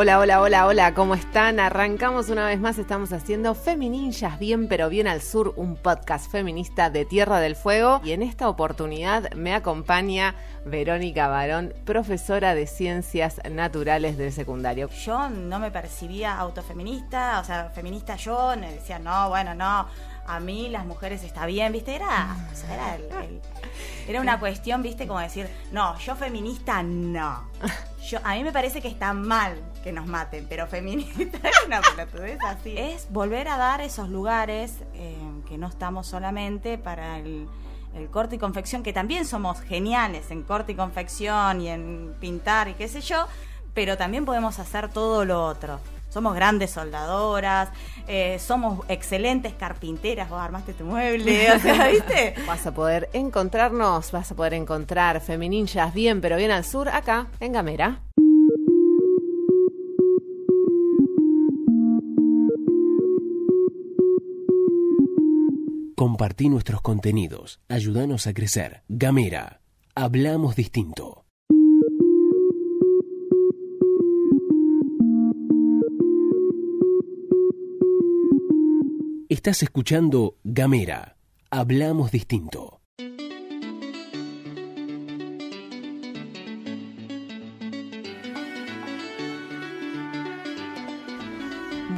Hola, 0.00 0.20
hola, 0.20 0.40
hola, 0.40 0.66
hola, 0.66 0.94
¿cómo 0.94 1.16
están? 1.16 1.58
Arrancamos 1.58 2.28
una 2.28 2.46
vez 2.46 2.60
más, 2.60 2.78
estamos 2.78 3.12
haciendo 3.12 3.56
Femininjas 3.56 4.38
Bien 4.38 4.68
pero 4.68 4.88
Bien 4.88 5.08
al 5.08 5.20
Sur, 5.20 5.54
un 5.56 5.74
podcast 5.74 6.30
feminista 6.30 6.88
de 6.88 7.04
Tierra 7.04 7.40
del 7.40 7.56
Fuego 7.56 8.00
y 8.04 8.12
en 8.12 8.22
esta 8.22 8.48
oportunidad 8.48 9.32
me 9.32 9.52
acompaña 9.52 10.36
Verónica 10.64 11.26
Barón, 11.26 11.74
profesora 11.84 12.54
de 12.54 12.68
Ciencias 12.68 13.40
Naturales 13.50 14.16
del 14.16 14.30
secundario. 14.32 14.88
Yo 14.90 15.30
no 15.30 15.58
me 15.58 15.72
percibía 15.72 16.38
autofeminista, 16.38 17.40
o 17.40 17.44
sea, 17.44 17.70
feminista 17.70 18.14
yo, 18.14 18.54
me 18.56 18.74
decía, 18.74 19.00
no, 19.00 19.30
bueno, 19.30 19.56
no, 19.56 19.88
a 20.28 20.38
mí 20.38 20.68
las 20.68 20.86
mujeres 20.86 21.24
está 21.24 21.44
bien, 21.44 21.72
¿viste? 21.72 21.96
Era, 21.96 22.36
o 22.52 22.54
sea, 22.54 22.72
era, 22.72 23.24
el- 23.24 23.40
era 24.06 24.20
una 24.20 24.38
cuestión, 24.38 24.80
¿viste? 24.80 25.08
Como 25.08 25.18
decir, 25.18 25.48
no, 25.72 25.98
yo 25.98 26.14
feminista 26.14 26.84
no. 26.84 27.48
Yo, 28.08 28.20
a 28.24 28.36
mí 28.36 28.44
me 28.44 28.52
parece 28.52 28.80
que 28.80 28.88
está 28.88 29.12
mal 29.12 29.60
que 29.88 29.92
nos 29.94 30.06
maten, 30.06 30.44
pero 30.50 30.66
feminista 30.66 31.38
es 31.48 31.66
una 31.66 31.80
pelotudez 31.80 32.38
así. 32.44 32.74
Es 32.76 33.10
volver 33.10 33.48
a 33.48 33.56
dar 33.56 33.80
esos 33.80 34.10
lugares 34.10 34.74
eh, 34.92 35.16
que 35.48 35.56
no 35.56 35.66
estamos 35.66 36.06
solamente 36.06 36.76
para 36.76 37.18
el, 37.18 37.48
el 37.94 38.08
corte 38.10 38.36
y 38.36 38.38
confección, 38.38 38.82
que 38.82 38.92
también 38.92 39.24
somos 39.24 39.62
geniales 39.62 40.30
en 40.30 40.42
corte 40.42 40.72
y 40.72 40.74
confección 40.74 41.62
y 41.62 41.68
en 41.68 42.14
pintar 42.20 42.68
y 42.68 42.74
qué 42.74 42.86
sé 42.86 43.00
yo, 43.00 43.26
pero 43.72 43.96
también 43.96 44.26
podemos 44.26 44.58
hacer 44.58 44.90
todo 44.90 45.24
lo 45.24 45.42
otro. 45.42 45.80
Somos 46.10 46.34
grandes 46.34 46.70
soldadoras, 46.70 47.70
eh, 48.06 48.38
somos 48.38 48.84
excelentes 48.88 49.54
carpinteras, 49.54 50.28
vos 50.28 50.38
armaste 50.38 50.74
tu 50.74 50.84
mueble, 50.84 51.50
o 51.50 51.58
sea, 51.60 51.88
¿viste? 51.90 52.34
Vas 52.46 52.66
a 52.66 52.72
poder 52.72 53.08
encontrarnos, 53.14 54.12
vas 54.12 54.30
a 54.30 54.34
poder 54.34 54.52
encontrar 54.52 55.22
Femininjas 55.22 55.94
Bien 55.94 56.20
pero 56.20 56.36
Bien 56.36 56.50
al 56.50 56.66
Sur 56.66 56.90
acá 56.90 57.28
en 57.40 57.52
Gamera. 57.52 58.02
Compartí 65.98 66.48
nuestros 66.48 66.80
contenidos. 66.80 67.58
Ayúdanos 67.66 68.28
a 68.28 68.32
crecer. 68.32 68.84
Gamera. 68.88 69.62
Hablamos 69.96 70.54
distinto. 70.54 71.24
Estás 79.28 79.64
escuchando 79.64 80.36
Gamera. 80.44 81.16
Hablamos 81.50 82.12
distinto. 82.12 82.77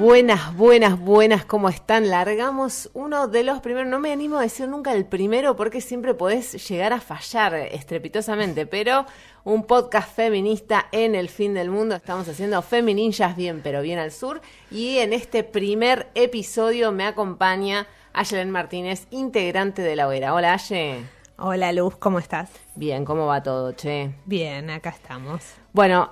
Buenas, 0.01 0.57
buenas, 0.57 0.99
buenas, 0.99 1.45
¿cómo 1.45 1.69
están? 1.69 2.09
Largamos 2.09 2.89
uno 2.95 3.29
de 3.29 3.45
los 3.45 3.61
primeros, 3.61 3.91
no 3.91 3.99
me 3.99 4.11
animo 4.11 4.39
a 4.39 4.41
decir 4.41 4.67
nunca 4.67 4.95
el 4.95 5.05
primero 5.05 5.57
porque 5.57 5.83
siempre 5.83 6.15
podés 6.15 6.67
llegar 6.71 6.95
a 6.95 7.03
fallar 7.03 7.55
estrepitosamente, 7.55 8.65
pero 8.65 9.05
un 9.45 9.65
podcast 9.65 10.11
feminista 10.17 10.87
en 10.91 11.15
el 11.15 11.29
fin 11.29 11.53
del 11.53 11.69
mundo. 11.71 11.97
Estamos 11.97 12.27
haciendo 12.27 12.63
Femininjas 12.63 13.37
bien, 13.37 13.61
pero 13.63 13.83
bien 13.83 13.99
al 13.99 14.11
sur. 14.11 14.41
Y 14.71 14.97
en 14.97 15.13
este 15.13 15.45
primer 15.45 16.09
episodio 16.15 16.93
me 16.93 17.05
acompaña 17.05 17.87
Ayelen 18.15 18.51
Martínez, 18.51 19.07
integrante 19.11 19.83
de 19.83 19.97
la 19.97 20.09
hoguera. 20.09 20.33
Hola, 20.33 20.55
Aye. 20.55 21.05
Hola 21.37 21.75
Luz, 21.75 21.99
¿cómo 21.99 22.19
estás? 22.19 22.49
Bien, 22.75 23.05
¿cómo 23.05 23.27
va 23.27 23.43
todo, 23.43 23.73
che? 23.73 24.15
Bien, 24.25 24.71
acá 24.71 24.89
estamos. 24.89 25.43
Bueno, 25.75 26.11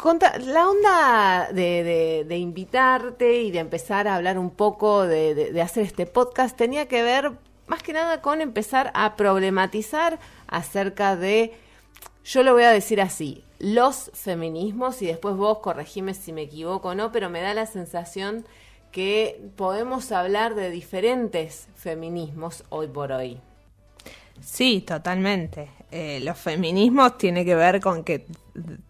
conta- 0.00 0.38
la 0.38 0.68
onda 0.68 1.48
de, 1.52 1.82
de- 1.84 2.24
de 2.26 2.38
invitarte 2.38 3.40
y 3.42 3.50
de 3.50 3.58
empezar 3.58 4.08
a 4.08 4.16
hablar 4.16 4.38
un 4.38 4.50
poco 4.50 5.06
de, 5.06 5.34
de- 5.34 5.62
hacer 5.62 5.84
este 5.84 6.06
podcast 6.06 6.56
tenía 6.56 6.86
que 6.88 7.02
ver 7.02 7.32
más 7.66 7.82
que 7.82 7.92
nada 7.92 8.20
con 8.20 8.40
empezar 8.40 8.90
a 8.94 9.14
problematizar 9.16 10.18
acerca 10.48 11.14
de, 11.16 11.54
yo 12.24 12.42
lo 12.42 12.52
voy 12.54 12.64
a 12.64 12.70
decir 12.70 13.00
así, 13.00 13.44
los 13.60 14.10
feminismos 14.14 15.02
y 15.02 15.06
después 15.06 15.36
vos 15.36 15.58
corregime 15.58 16.14
si 16.14 16.32
me 16.32 16.42
equivoco 16.42 16.88
o 16.88 16.94
no, 16.94 17.12
pero 17.12 17.30
me 17.30 17.40
da 17.42 17.54
la 17.54 17.66
sensación 17.66 18.44
que 18.90 19.40
podemos 19.54 20.10
hablar 20.10 20.56
de 20.56 20.70
diferentes 20.70 21.68
feminismos 21.76 22.64
hoy 22.70 22.88
por 22.88 23.12
hoy. 23.12 23.38
Sí, 24.40 24.80
totalmente. 24.80 25.70
Eh, 25.92 26.20
los 26.22 26.38
feminismos 26.38 27.18
tiene 27.18 27.44
que 27.44 27.54
ver 27.56 27.80
con 27.80 28.04
que 28.04 28.26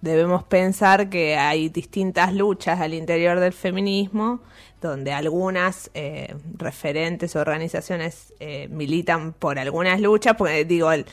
debemos 0.00 0.42
pensar 0.44 1.08
que 1.08 1.36
hay 1.36 1.68
distintas 1.70 2.34
luchas 2.34 2.78
al 2.80 2.92
interior 2.92 3.40
del 3.40 3.52
feminismo, 3.54 4.40
donde 4.82 5.12
algunas 5.12 5.90
eh, 5.94 6.34
referentes 6.58 7.36
organizaciones 7.36 8.34
eh, 8.40 8.68
militan 8.70 9.32
por 9.32 9.58
algunas 9.58 10.00
luchas, 10.00 10.34
porque 10.36 10.64
digo, 10.64 10.92
el- 10.92 11.06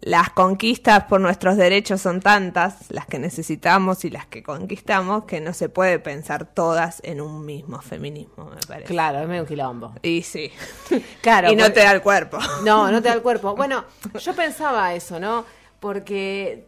las 0.00 0.30
conquistas 0.30 1.04
por 1.04 1.20
nuestros 1.20 1.56
derechos 1.56 2.00
son 2.00 2.20
tantas, 2.20 2.90
las 2.90 3.06
que 3.06 3.18
necesitamos 3.18 4.04
y 4.04 4.10
las 4.10 4.26
que 4.26 4.42
conquistamos, 4.42 5.24
que 5.24 5.40
no 5.40 5.52
se 5.52 5.68
puede 5.68 5.98
pensar 5.98 6.46
todas 6.46 7.00
en 7.04 7.20
un 7.20 7.44
mismo 7.44 7.80
feminismo, 7.82 8.46
me 8.46 8.60
parece. 8.66 8.86
Claro, 8.88 9.20
es 9.20 9.28
medio 9.28 9.42
un 9.42 9.48
quilombo. 9.48 9.92
Y 10.02 10.22
sí. 10.22 10.50
Claro, 11.20 11.52
y 11.52 11.56
no 11.56 11.64
porque- 11.64 11.74
te 11.80 11.84
da 11.84 11.92
el 11.92 12.02
cuerpo. 12.02 12.38
No, 12.64 12.90
no 12.90 13.02
te 13.02 13.08
da 13.08 13.14
el 13.14 13.22
cuerpo. 13.22 13.54
Bueno, 13.56 13.84
yo 14.18 14.34
pensaba 14.34 14.94
eso, 14.94 15.20
¿no? 15.20 15.44
Porque 15.78 16.66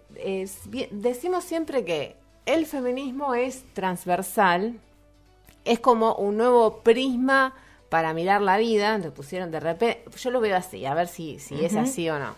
decimos 0.90 1.44
siempre 1.44 1.84
que 1.84 2.16
el 2.46 2.66
feminismo 2.66 3.34
es 3.34 3.64
transversal, 3.72 4.78
es 5.64 5.80
como 5.80 6.14
un 6.16 6.36
nuevo 6.36 6.82
prisma 6.82 7.54
para 7.88 8.12
mirar 8.12 8.42
la 8.42 8.58
vida. 8.58 9.00
Te 9.00 9.10
pusieron 9.10 9.50
de 9.50 9.60
repente, 9.60 10.04
yo 10.18 10.30
lo 10.30 10.40
veo 10.40 10.56
así, 10.56 10.84
a 10.84 10.94
ver 10.94 11.08
si, 11.08 11.38
si 11.38 11.64
es 11.64 11.74
así 11.74 12.08
o 12.10 12.18
no. 12.18 12.34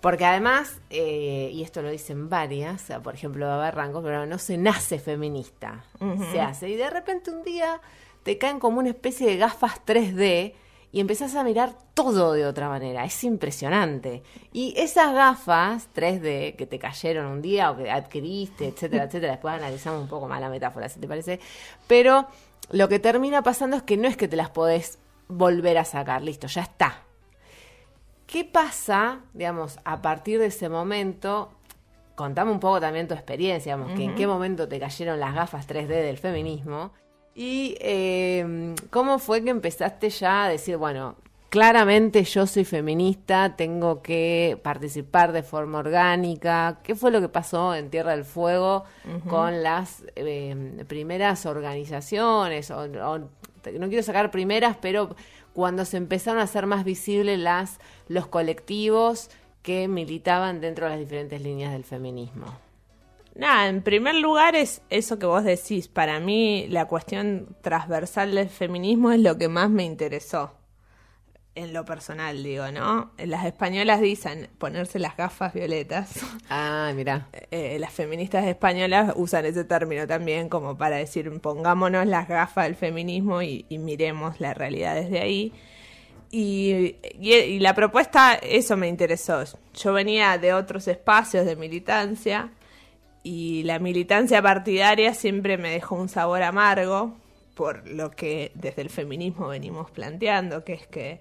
Porque 0.00 0.24
además, 0.24 0.80
eh, 0.90 1.50
y 1.52 1.62
esto 1.62 1.82
lo 1.82 1.90
dicen 1.90 2.28
varias, 2.28 2.82
o 2.82 2.86
sea, 2.86 3.02
por 3.02 3.14
ejemplo, 3.14 3.46
Barranco, 3.46 4.02
pero 4.02 4.26
no 4.26 4.38
se 4.38 4.56
nace 4.58 4.98
feminista, 4.98 5.84
se 6.30 6.40
hace. 6.40 6.68
Y 6.68 6.76
de 6.76 6.90
repente 6.90 7.30
un 7.30 7.42
día 7.42 7.80
te 8.22 8.38
caen 8.38 8.60
como 8.60 8.78
una 8.78 8.90
especie 8.90 9.26
de 9.26 9.36
gafas 9.36 9.80
3D 9.86 10.54
y 10.92 11.00
empezás 11.00 11.34
a 11.34 11.44
mirar 11.44 11.74
todo 11.94 12.32
de 12.32 12.46
otra 12.46 12.68
manera. 12.68 13.04
Es 13.04 13.24
impresionante. 13.24 14.22
Y 14.52 14.74
esas 14.76 15.14
gafas 15.14 15.88
3D 15.94 16.56
que 16.56 16.66
te 16.66 16.78
cayeron 16.78 17.26
un 17.26 17.42
día 17.42 17.70
o 17.70 17.76
que 17.76 17.90
adquiriste, 17.90 18.68
etcétera, 18.68 19.04
etcétera, 19.08 19.32
después 19.32 19.54
analizamos 19.54 20.02
un 20.02 20.08
poco 20.08 20.28
más 20.28 20.40
la 20.40 20.50
metáfora, 20.50 20.88
si 20.88 21.00
te 21.00 21.08
parece. 21.08 21.40
Pero 21.86 22.26
lo 22.70 22.88
que 22.88 22.98
termina 22.98 23.42
pasando 23.42 23.76
es 23.76 23.82
que 23.82 23.96
no 23.96 24.08
es 24.08 24.16
que 24.16 24.28
te 24.28 24.36
las 24.36 24.50
podés 24.50 24.98
volver 25.28 25.78
a 25.78 25.84
sacar, 25.84 26.22
listo, 26.22 26.46
ya 26.46 26.62
está. 26.62 27.05
¿Qué 28.26 28.44
pasa, 28.44 29.20
digamos, 29.34 29.78
a 29.84 30.02
partir 30.02 30.38
de 30.38 30.46
ese 30.46 30.68
momento? 30.68 31.50
Contame 32.14 32.50
un 32.50 32.60
poco 32.60 32.80
también 32.80 33.06
tu 33.08 33.14
experiencia, 33.14 33.76
digamos, 33.76 33.96
que 33.96 34.04
en 34.04 34.14
qué 34.16 34.26
momento 34.26 34.66
te 34.68 34.80
cayeron 34.80 35.20
las 35.20 35.34
gafas 35.34 35.66
3D 35.68 35.86
del 35.86 36.18
feminismo 36.18 36.92
y 37.34 37.76
eh, 37.80 38.74
cómo 38.90 39.18
fue 39.18 39.44
que 39.44 39.50
empezaste 39.50 40.08
ya 40.10 40.44
a 40.44 40.48
decir, 40.48 40.78
bueno, 40.78 41.16
claramente 41.50 42.24
yo 42.24 42.46
soy 42.46 42.64
feminista, 42.64 43.54
tengo 43.56 44.00
que 44.02 44.58
participar 44.62 45.32
de 45.32 45.42
forma 45.42 45.78
orgánica. 45.78 46.78
¿Qué 46.82 46.94
fue 46.94 47.10
lo 47.10 47.20
que 47.20 47.28
pasó 47.28 47.74
en 47.74 47.90
Tierra 47.90 48.12
del 48.12 48.24
Fuego 48.24 48.84
con 49.28 49.62
las 49.62 50.02
eh, 50.16 50.82
primeras 50.88 51.44
organizaciones? 51.46 52.70
O, 52.70 52.80
o- 52.82 53.28
no 53.72 53.88
quiero 53.88 54.02
sacar 54.02 54.30
primeras, 54.30 54.76
pero 54.80 55.16
cuando 55.52 55.84
se 55.84 55.96
empezaron 55.96 56.40
a 56.40 56.44
hacer 56.44 56.66
más 56.66 56.84
visibles 56.84 57.38
las, 57.38 57.78
los 58.08 58.26
colectivos 58.26 59.30
que 59.62 59.88
militaban 59.88 60.60
dentro 60.60 60.86
de 60.86 60.92
las 60.92 61.00
diferentes 61.00 61.40
líneas 61.40 61.72
del 61.72 61.84
feminismo. 61.84 62.46
Nada, 63.34 63.68
en 63.68 63.82
primer 63.82 64.14
lugar 64.14 64.56
es 64.56 64.80
eso 64.88 65.18
que 65.18 65.26
vos 65.26 65.44
decís. 65.44 65.88
Para 65.88 66.20
mí 66.20 66.66
la 66.68 66.86
cuestión 66.86 67.48
transversal 67.60 68.34
del 68.34 68.48
feminismo 68.48 69.12
es 69.12 69.20
lo 69.20 69.36
que 69.36 69.48
más 69.48 69.68
me 69.68 69.84
interesó. 69.84 70.52
En 71.56 71.72
lo 71.72 71.84
personal, 71.86 72.42
digo, 72.44 72.70
¿no? 72.70 73.10
Las 73.16 73.44
españolas 73.46 74.00
dicen 74.02 74.48
ponerse 74.58 74.98
las 74.98 75.16
gafas 75.16 75.52
violetas. 75.54 76.10
Ah, 76.48 76.92
mira. 76.94 77.26
Eh, 77.50 77.78
las 77.80 77.92
feministas 77.92 78.46
españolas 78.46 79.14
usan 79.16 79.44
ese 79.46 79.64
término 79.64 80.06
también 80.06 80.48
como 80.48 80.78
para 80.78 80.96
decir 80.96 81.40
pongámonos 81.40 82.06
las 82.06 82.28
gafas 82.28 82.66
del 82.66 82.76
feminismo 82.76 83.42
y, 83.42 83.66
y 83.68 83.78
miremos 83.78 84.38
la 84.38 84.54
realidad 84.54 84.94
desde 84.94 85.18
ahí. 85.18 85.52
Y, 86.30 86.96
y- 87.18 87.32
y 87.34 87.58
la 87.58 87.74
propuesta, 87.74 88.34
eso 88.34 88.76
me 88.76 88.86
interesó. 88.86 89.42
Yo 89.74 89.92
venía 89.92 90.38
de 90.38 90.52
otros 90.54 90.86
espacios 90.88 91.46
de 91.46 91.56
militancia 91.56 92.50
y 93.24 93.62
la 93.64 93.78
militancia 93.80 94.40
partidaria 94.42 95.14
siempre 95.14 95.56
me 95.58 95.70
dejó 95.70 95.96
un 95.96 96.08
sabor 96.08 96.42
amargo 96.42 97.16
por 97.54 97.88
lo 97.88 98.10
que 98.10 98.52
desde 98.54 98.82
el 98.82 98.90
feminismo 98.90 99.48
venimos 99.48 99.90
planteando, 99.90 100.62
que 100.64 100.74
es 100.74 100.86
que 100.86 101.20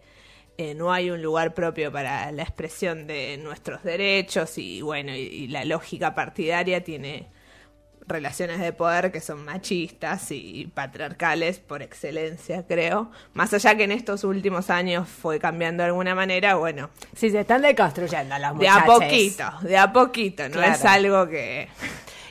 eh, 0.58 0.74
no 0.74 0.92
hay 0.94 1.10
un 1.10 1.22
lugar 1.22 1.54
propio 1.54 1.92
para 1.92 2.32
la 2.32 2.44
expresión 2.44 3.08
de 3.08 3.38
nuestros 3.38 3.84
derechos 3.84 4.58
y 4.58 4.82
bueno, 4.82 5.14
y, 5.14 5.20
y 5.20 5.48
la 5.48 5.66
lógica 5.66 6.16
partidaria 6.16 6.84
tiene 6.84 7.28
relaciones 8.08 8.60
de 8.60 8.72
poder 8.72 9.12
que 9.12 9.20
son 9.20 9.44
machistas 9.44 10.30
y 10.30 10.70
patriarcales 10.74 11.58
por 11.60 11.82
excelencia, 11.82 12.64
creo. 12.68 13.10
Más 13.34 13.52
allá 13.54 13.76
que 13.76 13.84
en 13.86 13.92
estos 13.92 14.24
últimos 14.24 14.70
años 14.70 15.08
fue 15.10 15.40
cambiando 15.40 15.82
de 15.82 15.88
alguna 15.90 16.14
manera, 16.14 16.54
bueno, 16.56 16.92
Sí, 17.16 17.32
se 17.32 17.40
están 17.40 17.64
deconstruyendo 17.64 18.38
las 18.38 18.58
de 18.60 18.68
a 18.68 18.74
muchachas. 18.86 18.86
poquito, 19.00 19.44
de 19.64 19.78
a 19.78 19.92
poquito, 19.92 20.44
no 20.50 20.52
Claro. 20.56 20.74
es 20.74 20.86
algo 20.86 21.28
que, 21.28 21.68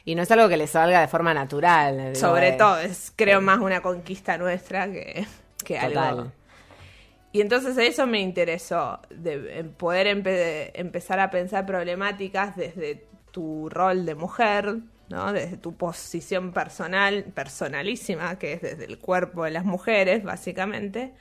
Y 0.05 0.15
no 0.15 0.23
es 0.23 0.31
algo 0.31 0.49
que 0.49 0.57
les 0.57 0.71
salga 0.71 1.01
de 1.01 1.09
forma 1.09 1.35
natural. 1.35 1.99
digo, 1.99 2.15
sobre 2.15 2.51
eh, 2.51 2.57
todo, 2.57 2.79
es 2.79 3.13
creo 3.17 3.41
más 3.41 3.59
una 3.59 3.81
conquista 3.81 4.39
nuestra 4.39 4.87
que, 4.87 5.27
que 5.65 5.77
algo. 5.77 6.31
Y 7.35 7.41
entonces 7.41 7.77
eso 7.79 8.07
me 8.07 8.21
interesó, 8.21 9.01
de 9.11 9.59
en 9.59 9.73
poder 9.73 10.07
empe- 10.07 10.71
empezar 10.75 11.19
a 11.19 11.31
pensar 11.33 11.67
problemáticas 11.67 12.55
desde 12.55 13.09
tu 13.33 13.69
rol 13.69 14.07
de 14.07 14.15
mujer, 14.15 14.77
¿no? 15.09 15.33
Desde 15.33 15.57
tu 15.57 15.77
posición 15.77 16.53
personal, 16.53 17.25
personalísima, 17.35 18.39
que 18.39 18.53
es 18.53 18.63
desde 18.63 18.85
el 18.85 19.01
cuerpo 19.01 19.43
de 19.43 19.51
las 19.51 19.65
mujeres, 19.65 20.23
básicamente. 20.23 21.13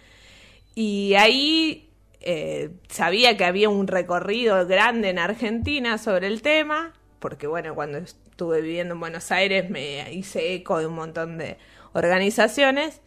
Y 0.75 1.15
ahí 1.15 1.89
eh, 2.21 2.69
sabía 2.89 3.36
que 3.36 3.45
había 3.45 3.69
un 3.69 3.88
recorrido 3.88 4.68
grande 4.68 5.09
en 5.09 5.18
Argentina 5.18 5.98
sobre 5.98 6.27
el 6.27 6.44
tema, 6.44 6.94
porque 7.18 7.48
bueno, 7.48 7.74
cuando 7.74 7.98
estuve 7.98 8.62
viviendo 8.62 8.94
en 8.94 9.00
Buenos 9.00 9.31
Aires 9.31 9.68
me 9.68 10.13
hice 10.13 10.54
eco 10.54 10.77
de 10.77 10.86
un 10.86 10.94
montón 10.94 11.39
de 11.39 11.57
organizaciones, 11.94 13.01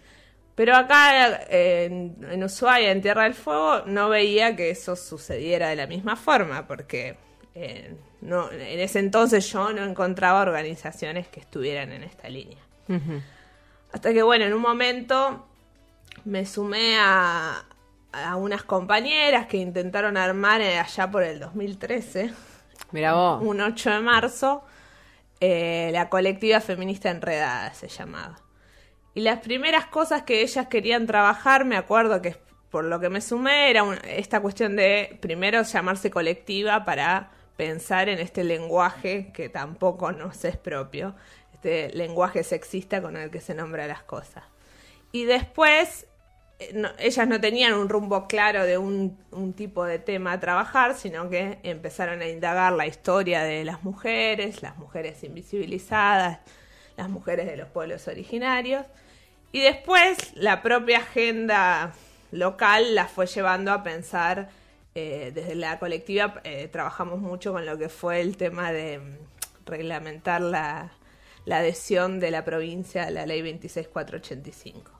pero 0.56 0.74
acá 0.74 1.44
eh, 1.48 1.84
en, 1.84 2.16
en 2.28 2.42
Ushuaia, 2.42 2.90
en 2.90 3.00
Tierra 3.00 3.22
del 3.22 3.34
Fuego, 3.34 3.82
no 3.86 4.08
veía 4.08 4.56
que 4.56 4.70
eso 4.70 4.96
sucediera 4.96 5.68
de 5.68 5.76
la 5.76 5.86
misma 5.86 6.16
forma, 6.16 6.66
porque 6.66 7.16
eh, 7.54 7.94
no, 8.22 8.50
en 8.50 8.80
ese 8.80 8.98
entonces 8.98 9.48
yo 9.52 9.72
no 9.72 9.84
encontraba 9.84 10.40
organizaciones 10.42 11.28
que 11.28 11.40
estuvieran 11.40 11.92
en 11.92 12.02
esta 12.02 12.28
línea. 12.28 12.58
Hasta 13.92 14.12
que, 14.12 14.22
bueno, 14.22 14.44
en 14.46 14.52
un 14.54 14.62
momento 14.62 15.46
me 16.24 16.44
sumé 16.44 16.96
a, 16.98 17.64
a 18.12 18.36
unas 18.36 18.62
compañeras 18.62 19.46
que 19.46 19.58
intentaron 19.58 20.16
armar 20.16 20.60
eh, 20.60 20.78
allá 20.78 21.10
por 21.10 21.22
el 21.22 21.38
2013, 21.38 22.32
Mira 22.92 23.14
vos. 23.14 23.42
un 23.42 23.60
8 23.60 23.90
de 23.90 24.00
marzo, 24.00 24.64
eh, 25.40 25.90
la 25.92 26.08
colectiva 26.08 26.60
feminista 26.60 27.10
enredada 27.10 27.74
se 27.74 27.88
llamaba. 27.88 28.40
Y 29.16 29.22
las 29.22 29.38
primeras 29.38 29.86
cosas 29.86 30.24
que 30.24 30.42
ellas 30.42 30.66
querían 30.66 31.06
trabajar, 31.06 31.64
me 31.64 31.78
acuerdo 31.78 32.20
que 32.20 32.36
por 32.68 32.84
lo 32.84 33.00
que 33.00 33.08
me 33.08 33.22
sumé, 33.22 33.70
era 33.70 33.82
esta 34.04 34.40
cuestión 34.40 34.76
de 34.76 35.16
primero 35.22 35.62
llamarse 35.62 36.10
colectiva 36.10 36.84
para 36.84 37.30
pensar 37.56 38.10
en 38.10 38.18
este 38.18 38.44
lenguaje 38.44 39.32
que 39.32 39.48
tampoco 39.48 40.12
nos 40.12 40.44
es 40.44 40.58
propio, 40.58 41.14
este 41.54 41.88
lenguaje 41.94 42.44
sexista 42.44 43.00
con 43.00 43.16
el 43.16 43.30
que 43.30 43.40
se 43.40 43.54
nombra 43.54 43.86
las 43.86 44.02
cosas. 44.02 44.44
Y 45.12 45.24
después, 45.24 46.06
eh, 46.58 46.82
ellas 46.98 47.26
no 47.26 47.40
tenían 47.40 47.72
un 47.72 47.88
rumbo 47.88 48.28
claro 48.28 48.64
de 48.64 48.76
un 48.76 49.54
tipo 49.56 49.86
de 49.86 49.98
tema 49.98 50.32
a 50.32 50.40
trabajar, 50.40 50.94
sino 50.94 51.30
que 51.30 51.58
empezaron 51.62 52.20
a 52.20 52.28
indagar 52.28 52.74
la 52.74 52.86
historia 52.86 53.44
de 53.44 53.64
las 53.64 53.82
mujeres, 53.82 54.60
las 54.60 54.76
mujeres 54.76 55.24
invisibilizadas, 55.24 56.40
las 56.98 57.08
mujeres 57.08 57.46
de 57.46 57.56
los 57.56 57.68
pueblos 57.70 58.08
originarios. 58.08 58.84
Y 59.52 59.60
después 59.60 60.16
la 60.34 60.62
propia 60.62 60.98
agenda 60.98 61.94
local 62.32 62.94
la 62.94 63.06
fue 63.06 63.26
llevando 63.26 63.72
a 63.72 63.82
pensar, 63.82 64.48
eh, 64.94 65.30
desde 65.34 65.54
la 65.54 65.78
colectiva 65.78 66.40
eh, 66.44 66.68
trabajamos 66.68 67.20
mucho 67.20 67.52
con 67.52 67.66
lo 67.66 67.78
que 67.78 67.88
fue 67.88 68.20
el 68.20 68.36
tema 68.36 68.72
de 68.72 68.98
mm, 68.98 69.16
reglamentar 69.66 70.40
la, 70.40 70.92
la 71.44 71.58
adhesión 71.58 72.20
de 72.20 72.30
la 72.30 72.44
provincia 72.44 73.04
a 73.04 73.10
la 73.10 73.26
ley 73.26 73.42
26485. 73.42 74.90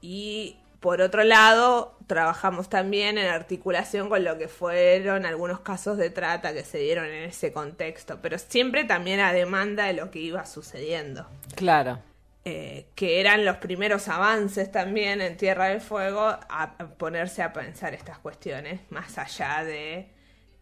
Y 0.00 0.56
por 0.80 1.02
otro 1.02 1.24
lado, 1.24 1.94
trabajamos 2.06 2.70
también 2.70 3.18
en 3.18 3.26
articulación 3.26 4.08
con 4.08 4.24
lo 4.24 4.38
que 4.38 4.48
fueron 4.48 5.26
algunos 5.26 5.60
casos 5.60 5.98
de 5.98 6.08
trata 6.08 6.54
que 6.54 6.64
se 6.64 6.78
dieron 6.78 7.04
en 7.04 7.24
ese 7.24 7.52
contexto, 7.52 8.18
pero 8.22 8.38
siempre 8.38 8.84
también 8.84 9.20
a 9.20 9.32
demanda 9.32 9.84
de 9.84 9.92
lo 9.92 10.10
que 10.10 10.20
iba 10.20 10.46
sucediendo 10.46 11.26
Claro. 11.54 11.98
Eh, 12.44 12.86
que 12.94 13.20
eran 13.20 13.44
los 13.44 13.56
primeros 13.58 14.08
avances 14.08 14.70
también 14.72 15.20
en 15.20 15.36
Tierra 15.36 15.66
del 15.68 15.80
Fuego 15.80 16.20
a, 16.20 16.74
ponerse 16.96 17.42
a 17.42 17.52
pensar 17.52 17.92
estas 17.94 18.18
cuestiones 18.18 18.80
más 18.90 19.18
allá 19.18 19.62
de 19.64 20.08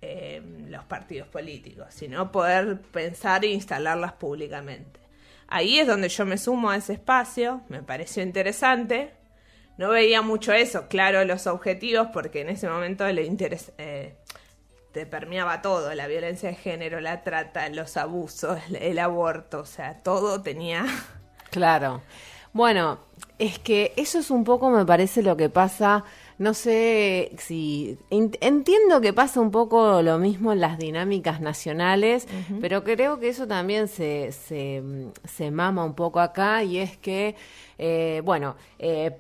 eh, 0.02 0.42
los 0.68 0.84
partidos 0.84 1.28
políticos, 1.28 1.86
sino 1.90 2.32
poder 2.32 2.80
pensar 2.80 3.44
e 3.44 3.48
instalarlas 3.48 4.14
públicamente. 4.14 4.98
Ahí 5.46 5.78
es 5.78 5.86
donde 5.86 6.08
yo 6.08 6.26
me 6.26 6.36
sumo 6.36 6.70
a 6.70 6.76
ese 6.76 6.94
espacio, 6.94 7.62
me 7.68 7.82
pareció 7.82 8.22
interesante. 8.22 9.12
No 9.76 9.90
veía 9.90 10.20
mucho 10.22 10.52
eso, 10.52 10.88
claro, 10.88 11.24
los 11.24 11.46
objetivos, 11.46 12.08
porque 12.12 12.40
en 12.40 12.48
ese 12.48 12.68
momento 12.68 13.06
le 13.12 13.24
interes- 13.24 13.72
eh, 13.78 14.16
te 14.92 15.06
permeaba 15.06 15.62
todo, 15.62 15.94
la 15.94 16.06
violencia 16.08 16.48
de 16.48 16.56
género, 16.56 17.00
la 17.00 17.22
trata, 17.22 17.68
los 17.68 17.96
abusos, 17.96 18.58
el 18.80 18.98
aborto, 18.98 19.60
o 19.60 19.66
sea, 19.66 20.02
todo 20.02 20.42
tenía 20.42 20.84
Claro. 21.50 22.02
Bueno, 22.52 22.98
es 23.38 23.58
que 23.58 23.92
eso 23.96 24.18
es 24.18 24.30
un 24.30 24.44
poco, 24.44 24.70
me 24.70 24.84
parece, 24.84 25.22
lo 25.22 25.36
que 25.36 25.48
pasa. 25.48 26.04
No 26.38 26.54
sé 26.54 27.32
si. 27.38 27.98
en- 28.10 28.32
Entiendo 28.40 29.00
que 29.00 29.12
pasa 29.12 29.40
un 29.40 29.50
poco 29.50 30.02
lo 30.02 30.18
mismo 30.18 30.52
en 30.52 30.60
las 30.60 30.78
dinámicas 30.78 31.40
nacionales, 31.40 32.28
pero 32.60 32.84
creo 32.84 33.18
que 33.18 33.28
eso 33.30 33.46
también 33.46 33.88
se, 33.88 34.30
se, 34.32 34.82
se 35.24 35.50
mama 35.50 35.84
un 35.84 35.94
poco 35.94 36.20
acá 36.20 36.62
y 36.62 36.78
es 36.78 36.96
que, 36.96 37.34
eh, 37.76 38.22
bueno, 38.24 38.54
eh, 38.78 39.16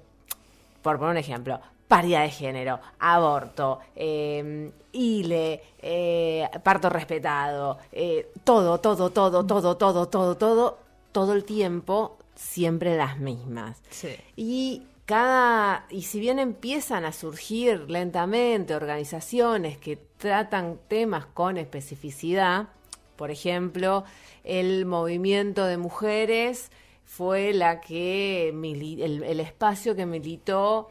por 0.82 0.98
poner 0.98 1.12
un 1.12 1.16
ejemplo, 1.18 1.60
paridad 1.88 2.22
de 2.22 2.30
género, 2.30 2.78
aborto, 3.00 3.80
eh, 3.96 4.70
ILE, 4.92 5.60
eh, 5.82 6.48
parto 6.62 6.88
respetado, 6.88 7.78
eh, 7.90 8.30
todo, 8.44 8.78
todo, 8.78 9.10
todo, 9.10 9.44
todo, 9.44 9.76
todo, 9.76 10.06
todo, 10.08 10.36
todo, 10.36 10.78
todo 11.10 11.32
el 11.32 11.44
tiempo, 11.44 12.17
siempre 12.38 12.96
las 12.96 13.18
mismas. 13.18 13.82
Sí. 13.90 14.10
Y 14.36 14.82
cada, 15.06 15.86
y 15.90 16.02
si 16.02 16.20
bien 16.20 16.38
empiezan 16.38 17.04
a 17.04 17.12
surgir 17.12 17.90
lentamente 17.90 18.74
organizaciones 18.74 19.76
que 19.76 19.96
tratan 19.96 20.78
temas 20.86 21.26
con 21.26 21.56
especificidad, 21.56 22.68
por 23.16 23.32
ejemplo, 23.32 24.04
el 24.44 24.86
movimiento 24.86 25.66
de 25.66 25.78
mujeres 25.78 26.70
fue 27.04 27.52
la 27.52 27.80
que 27.80 28.50
el, 28.50 29.22
el 29.24 29.40
espacio 29.40 29.96
que 29.96 30.06
militó, 30.06 30.90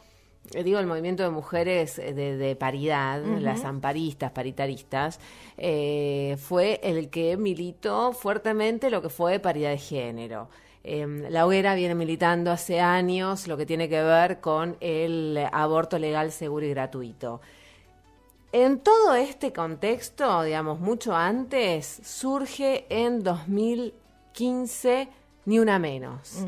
eh, 0.53 0.63
digo, 0.63 0.79
el 0.79 0.87
movimiento 0.87 1.23
de 1.23 1.29
mujeres 1.29 1.97
eh, 1.97 2.13
de, 2.13 2.35
de 2.35 2.55
paridad, 2.57 3.23
las 3.23 3.63
amparistas, 3.63 4.31
paritaristas, 4.31 5.21
eh, 5.57 6.35
fue 6.39 6.81
el 6.83 7.09
que 7.09 7.37
militó 7.37 8.11
fuertemente 8.11 8.89
lo 8.89 9.01
que 9.01 9.09
fue 9.09 9.39
paridad 9.39 9.69
de 9.69 9.77
género. 9.77 10.49
Eh, 10.89 11.05
la 11.29 11.45
hoguera 11.45 11.75
viene 11.75 11.95
militando 11.95 12.49
hace 12.49 12.79
años 12.79 13.45
lo 13.49 13.57
que 13.57 13.65
tiene 13.65 13.89
que 13.89 14.01
ver 14.01 14.39
con 14.39 14.77
el 14.79 15.37
aborto 15.51 15.99
legal, 15.99 16.31
seguro 16.31 16.65
y 16.65 16.69
gratuito. 16.69 17.41
En 18.53 18.79
todo 18.79 19.13
este 19.15 19.51
contexto, 19.51 20.43
digamos, 20.43 20.79
mucho 20.79 21.13
antes, 21.13 21.85
surge 22.05 22.85
en 22.87 23.21
2015 23.21 25.09
Ni 25.43 25.59
Una 25.59 25.77
Menos. 25.77 26.45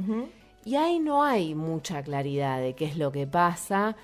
Y 0.63 0.77
ahí 0.77 0.99
no 0.99 1.21
hay 1.21 1.53
mucha 1.53 2.01
claridad 2.01 2.61
de 2.61 2.75
qué 2.75 2.85
es 2.85 2.95
lo 2.95 3.11
que 3.11 3.27
pasa, 3.27 3.97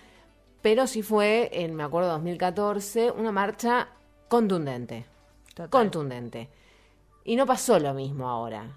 pero 0.61 0.85
sí 0.85 1.01
fue, 1.01 1.49
en, 1.53 1.73
me 1.75 1.83
acuerdo, 1.83 2.09
2014, 2.09 3.11
una 3.11 3.31
marcha 3.31 3.87
contundente. 4.27 5.05
Total. 5.53 5.69
Contundente. 5.69 6.49
Y 7.23 7.37
no 7.37 7.45
pasó 7.45 7.79
lo 7.79 7.93
mismo 7.93 8.27
ahora. 8.27 8.75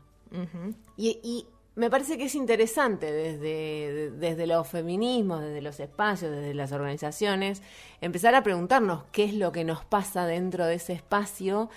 Y, 0.96 1.46
me 1.74 1.90
parece 1.90 2.18
que 2.18 2.24
es 2.24 2.34
interesante 2.34 3.12
desde, 3.12 4.10
desde 4.10 4.48
los 4.48 4.66
feminismos, 4.66 5.42
desde 5.42 5.62
los 5.62 5.78
espacios, 5.78 6.32
desde 6.32 6.52
las 6.52 6.72
organizaciones, 6.72 7.62
empezar 8.00 8.34
a 8.34 8.42
preguntarnos 8.42 9.04
qué 9.12 9.22
es 9.22 9.34
lo 9.34 9.52
que 9.52 9.62
nos 9.62 9.84
pasa 9.84 10.26
dentro 10.26 10.66
de 10.66 10.74
ese 10.74 10.94
espacio 10.94 11.70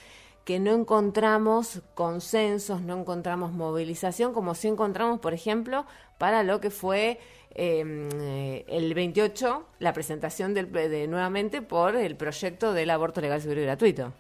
que 0.44 0.60
no 0.60 0.74
encontramos 0.74 1.82
consensos, 1.94 2.82
no 2.82 3.00
encontramos 3.00 3.52
movilización, 3.52 4.34
como 4.34 4.56
sí 4.56 4.70
encontramos, 4.70 5.20
por 5.20 5.34
ejemplo, 5.34 5.86
para 6.18 6.42
lo 6.44 6.60
que 6.60 6.72
fue 6.72 7.20
eh, 7.54 8.66
el 8.68 8.94
28, 8.94 9.66
la 9.80 9.94
presentación 9.94 10.54
del, 10.54 10.72
de, 10.72 11.08
nuevamente 11.08 11.62
por 11.62 11.96
el 11.96 12.16
proyecto 12.16 12.74
del 12.74 12.90
aborto 12.90 13.22
legal, 13.22 13.42
seguro 13.42 13.62
y 13.62 13.66
gratuito. 13.66 14.14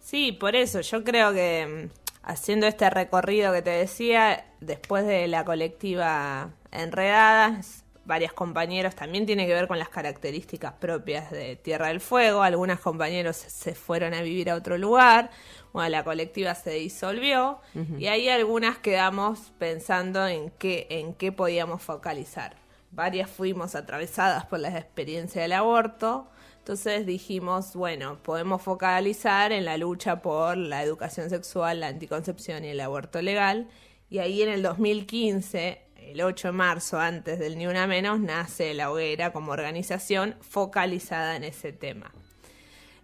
Sí, 0.00 0.32
por 0.32 0.54
eso 0.54 0.80
yo 0.82 1.02
creo 1.02 1.32
que 1.32 1.88
haciendo 2.24 2.66
este 2.66 2.88
recorrido 2.90 3.52
que 3.52 3.62
te 3.62 3.70
decía, 3.70 4.44
después 4.60 5.06
de 5.06 5.28
la 5.28 5.44
colectiva 5.44 6.50
Enredadas, 6.72 7.84
varios 8.04 8.32
compañeros, 8.32 8.94
también 8.94 9.26
tiene 9.26 9.46
que 9.46 9.54
ver 9.54 9.68
con 9.68 9.78
las 9.78 9.88
características 9.88 10.74
propias 10.74 11.30
de 11.30 11.56
Tierra 11.56 11.88
del 11.88 12.00
Fuego. 12.00 12.42
Algunos 12.42 12.80
compañeros 12.80 13.36
se 13.36 13.74
fueron 13.74 14.14
a 14.14 14.22
vivir 14.22 14.50
a 14.50 14.56
otro 14.56 14.76
lugar, 14.76 15.30
bueno, 15.72 15.88
la 15.90 16.04
colectiva 16.04 16.54
se 16.54 16.70
disolvió 16.70 17.58
y 17.98 18.06
ahí 18.06 18.28
algunas 18.28 18.78
quedamos 18.78 19.52
pensando 19.58 20.26
en 20.26 20.50
qué, 20.50 20.86
en 20.90 21.14
qué 21.14 21.32
podíamos 21.32 21.82
focalizar. 21.82 22.56
Varias 22.92 23.28
fuimos 23.28 23.74
atravesadas 23.74 24.46
por 24.46 24.60
la 24.60 24.68
experiencia 24.68 25.42
del 25.42 25.52
aborto, 25.52 26.28
entonces 26.64 27.04
dijimos, 27.04 27.76
bueno, 27.76 28.16
podemos 28.22 28.62
focalizar 28.62 29.52
en 29.52 29.66
la 29.66 29.76
lucha 29.76 30.22
por 30.22 30.56
la 30.56 30.82
educación 30.82 31.28
sexual, 31.28 31.80
la 31.80 31.88
anticoncepción 31.88 32.64
y 32.64 32.68
el 32.68 32.80
aborto 32.80 33.20
legal. 33.20 33.68
Y 34.08 34.20
ahí 34.20 34.40
en 34.40 34.48
el 34.48 34.62
2015 34.62 35.82
el 35.98 36.22
8 36.22 36.48
de 36.48 36.52
marzo, 36.52 36.98
antes 36.98 37.38
del 37.38 37.58
Ni 37.58 37.66
Una 37.66 37.86
Menos, 37.86 38.18
nace 38.18 38.72
la 38.72 38.90
hoguera 38.90 39.30
como 39.30 39.52
organización 39.52 40.36
focalizada 40.40 41.36
en 41.36 41.44
ese 41.44 41.74
tema. 41.74 42.10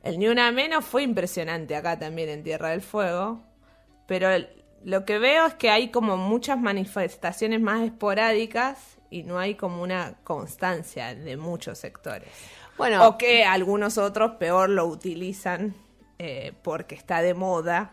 El 0.02 0.18
Ni 0.18 0.28
Una 0.28 0.50
Menos 0.52 0.86
fue 0.86 1.02
impresionante 1.02 1.76
acá 1.76 1.98
también 1.98 2.30
en 2.30 2.42
Tierra 2.42 2.70
del 2.70 2.80
Fuego, 2.80 3.42
pero 4.08 4.30
lo 4.84 5.04
que 5.04 5.18
veo 5.18 5.44
es 5.44 5.52
que 5.52 5.68
hay 5.68 5.90
como 5.90 6.16
muchas 6.16 6.58
manifestaciones 6.58 7.60
más 7.60 7.82
esporádicas 7.82 8.96
y 9.10 9.24
no 9.24 9.38
hay 9.38 9.56
como 9.56 9.82
una 9.82 10.14
constancia 10.24 11.14
de 11.14 11.36
muchos 11.36 11.76
sectores. 11.78 12.30
Bueno, 12.80 13.06
o 13.06 13.18
que 13.18 13.44
algunos 13.44 13.98
otros 13.98 14.32
peor 14.32 14.70
lo 14.70 14.86
utilizan 14.86 15.74
eh, 16.18 16.54
porque 16.62 16.94
está 16.94 17.20
de 17.20 17.34
moda 17.34 17.92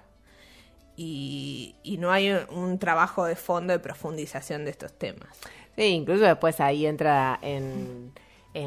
y, 0.95 1.75
no 1.99 2.09
hay 2.09 2.31
un, 2.49 2.79
trabajo 2.79 3.25
de 3.25 3.35
fondo 3.35 3.73
de 3.73 3.79
profundización 3.79 4.63
de 4.63 4.71
estos 4.71 4.93
temas. 4.93 5.27
Sí, 5.75 5.83
incluso 5.83 6.23
después 6.23 6.61
ahí 6.61 6.85
entra 6.85 7.37
en, 7.41 8.13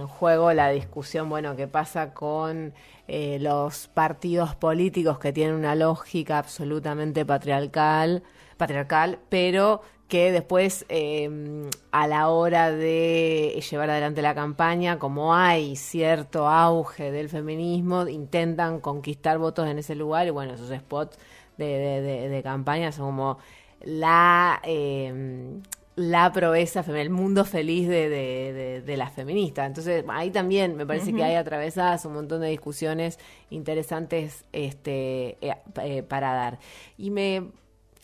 juego 0.06 0.52
la 0.52 0.68
discusión, 0.68 1.28
bueno, 1.30 1.56
qué 1.56 1.66
pasa 1.66 2.12
con 2.12 2.74
eh, 3.08 3.38
los 3.40 3.88
partidos 3.88 4.54
políticos 4.54 5.18
que 5.18 5.32
tienen 5.32 5.56
una 5.56 5.74
lógica 5.74 6.38
absolutamente 6.38 7.24
patriarcal, 7.24 8.22
patriarcal, 8.58 9.18
pero 9.30 9.80
que 10.10 10.32
después 10.32 10.84
em, 10.88 11.70
a 11.92 12.06
la 12.08 12.28
hora 12.28 12.72
de 12.72 13.62
llevar 13.70 13.88
adelante 13.90 14.20
la 14.20 14.34
campaña, 14.34 14.98
como 14.98 15.34
hay 15.34 15.76
cierto 15.76 16.48
auge 16.48 17.12
del 17.12 17.28
feminismo, 17.30 18.06
intentan 18.08 18.80
conquistar 18.80 19.38
votos 19.38 19.68
en 19.68 19.78
ese 19.78 19.94
lugar 19.94 20.26
y 20.26 20.30
bueno, 20.30 20.54
esos 20.54 20.68
spots 20.76 21.16
de, 21.56 22.28
de, 22.28 22.42
campaña 22.42 22.90
son 22.90 23.06
como 23.06 23.38
la, 23.82 24.60
eh, 24.64 25.60
la 25.94 26.32
proeza 26.32 26.80
el 26.80 27.10
mundo 27.10 27.44
feliz 27.44 27.86
de, 27.86 28.82
de, 28.84 28.96
las 28.96 29.12
feministas. 29.12 29.66
Entonces, 29.68 30.04
ahí 30.08 30.30
también 30.30 30.76
me 30.76 30.86
parece 30.86 31.12
que 31.12 31.22
hay 31.22 31.36
atravesadas 31.36 32.04
un 32.04 32.14
montón 32.14 32.40
de 32.40 32.48
discusiones 32.48 33.18
interesantes 33.50 34.44
este, 34.52 35.36
eh, 35.40 35.56
eh, 35.82 36.02
para 36.02 36.32
dar. 36.32 36.58
Y 36.98 37.10
me 37.10 37.44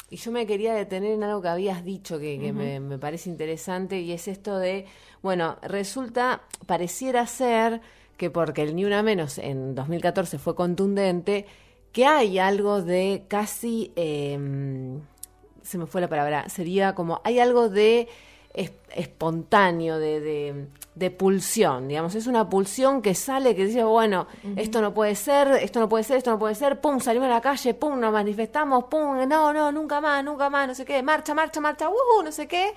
y 0.08 0.16
yo 0.16 0.30
me 0.30 0.46
quería 0.46 0.74
detener 0.74 1.12
en 1.12 1.24
algo 1.24 1.42
que 1.42 1.48
habías 1.48 1.84
dicho 1.84 2.18
que, 2.18 2.38
me, 2.52 2.80
me, 2.80 2.98
parece 2.98 3.28
interesante 3.28 4.00
y 4.00 4.12
es 4.12 4.28
esto 4.28 4.58
de, 4.58 4.86
bueno, 5.22 5.58
resulta, 5.62 6.42
pareciera 6.66 7.26
ser 7.26 7.80
que 8.16 8.30
porque 8.30 8.62
el 8.62 8.76
Ni 8.76 8.84
Una 8.84 9.02
Menos 9.02 9.38
en 9.38 9.74
2014 9.74 10.38
fue 10.38 10.54
contundente, 10.54 11.46
que 11.92 12.06
hay 12.06 12.38
algo 12.38 12.82
de 12.82 13.24
casi, 13.28 13.92
em, 13.96 15.00
se 15.62 15.78
me 15.78 15.86
fue 15.86 16.00
la 16.00 16.08
palabra, 16.08 16.48
sería 16.48 16.94
como, 16.94 17.20
hay 17.24 17.40
algo 17.40 17.68
de 17.68 18.08
espontáneo, 18.56 19.98
de, 19.98 20.66
de, 20.94 21.10
pulsión, 21.10 21.88
digamos, 21.88 22.14
es 22.14 22.26
una 22.26 22.48
pulsión 22.48 23.02
que 23.02 23.14
sale, 23.14 23.54
que 23.54 23.66
dice, 23.66 23.84
bueno, 23.84 24.26
esto 24.56 24.80
no 24.80 24.94
puede 24.94 25.14
ser, 25.14 25.48
esto 25.48 25.78
no 25.78 25.88
puede 25.88 26.04
ser, 26.04 26.16
esto 26.16 26.30
no 26.30 26.38
puede 26.38 26.54
ser, 26.54 26.80
pum, 26.80 26.98
salimos 26.98 27.26
a 27.26 27.34
la 27.34 27.40
calle, 27.40 27.74
pum, 27.74 28.00
nos 28.00 28.12
manifestamos, 28.12 28.84
pum, 28.84 29.28
no, 29.28 29.52
no, 29.52 29.70
nunca 29.70 30.00
más, 30.00 30.24
nunca 30.24 30.48
más, 30.48 30.66
no 30.66 30.74
sé 30.74 30.84
qué, 30.84 31.02
marcha, 31.02 31.34
marcha, 31.34 31.60
marcha, 31.60 31.88
uh, 31.88 32.22
no 32.24 32.32
sé 32.32 32.48
qué. 32.48 32.72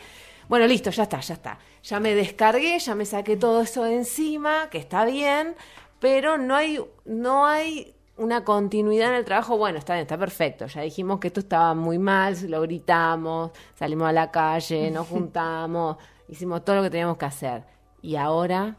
Bueno, 0.50 0.66
listo, 0.68 0.90
ya 0.90 1.04
está, 1.04 1.20
ya 1.20 1.36
está. 1.36 1.60
Ya 1.84 2.00
me 2.00 2.16
descargué, 2.16 2.80
ya 2.80 2.96
me 2.96 3.06
saqué 3.06 3.38
todo 3.38 3.62
eso 3.62 3.84
de 3.84 3.96
encima, 3.96 4.70
que 4.70 4.80
está 4.80 5.06
bien, 5.06 5.56
pero 6.00 6.38
no 6.38 6.56
hay, 6.56 6.80
no 7.06 7.46
hay 7.46 7.94
una 8.20 8.44
continuidad 8.44 9.10
en 9.10 9.16
el 9.16 9.26
trabajo, 9.26 9.58
bueno, 9.58 9.80
está 9.80 9.94
bien, 9.94 10.04
está 10.04 10.18
perfecto. 10.18 10.68
Ya 10.68 10.82
dijimos 10.82 11.20
que 11.20 11.28
esto 11.28 11.40
estaba 11.40 11.74
muy 11.74 11.98
mal, 11.98 12.36
lo 12.50 12.62
gritamos, 12.62 13.52
salimos 13.76 14.10
a 14.10 14.14
la 14.14 14.30
calle, 14.30 14.92
nos 14.92 15.08
juntamos, 15.10 15.98
hicimos 16.28 16.64
todo 16.64 16.78
lo 16.78 16.84
que 16.84 16.90
teníamos 16.90 17.18
que 17.18 17.26
hacer. 17.26 17.64
Y 18.02 18.16
ahora. 18.16 18.76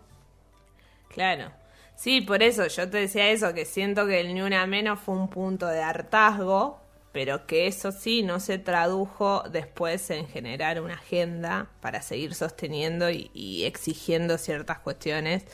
Claro. 1.09 1.51
Sí, 1.97 2.21
por 2.21 2.43
eso 2.43 2.67
yo 2.67 2.89
te 2.89 2.99
decía 2.99 3.31
eso, 3.31 3.53
que 3.53 3.65
siento 3.65 4.07
que 4.07 4.21
el 4.21 4.33
Ni 4.33 4.41
Una 4.41 4.67
Menos 4.67 5.01
fue 5.01 5.15
un 5.15 5.29
punto 5.29 5.67
de 5.67 5.83
hartazgo, 5.83 6.81
pero 7.13 7.47
que 7.47 7.67
eso 7.67 7.93
sí 7.93 8.23
no 8.23 8.41
se 8.41 8.59
tradujo 8.59 9.43
después 9.51 10.09
en 10.11 10.27
generar 10.27 10.81
una 10.81 10.95
agenda 10.95 11.69
para 11.81 12.01
seguir 12.03 12.35
sosteniendo 12.35 13.11
y, 13.11 13.65
exigiendo 13.65 14.39
ciertas 14.39 14.79
cuestiones 14.79 15.45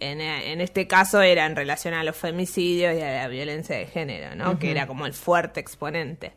en, 0.00 0.60
este 0.60 0.86
caso 0.86 1.22
era 1.22 1.46
en 1.46 1.56
relación 1.56 1.94
a 1.94 2.04
los 2.04 2.16
femicidios 2.16 2.94
y 2.96 3.00
a 3.00 3.22
la 3.22 3.28
violencia 3.28 3.76
de 3.76 3.86
género, 3.86 4.34
¿no? 4.34 4.58
Que 4.58 4.70
era 4.70 4.86
como 4.86 5.06
el 5.06 5.14
fuerte 5.14 5.60
exponente. 5.60 6.32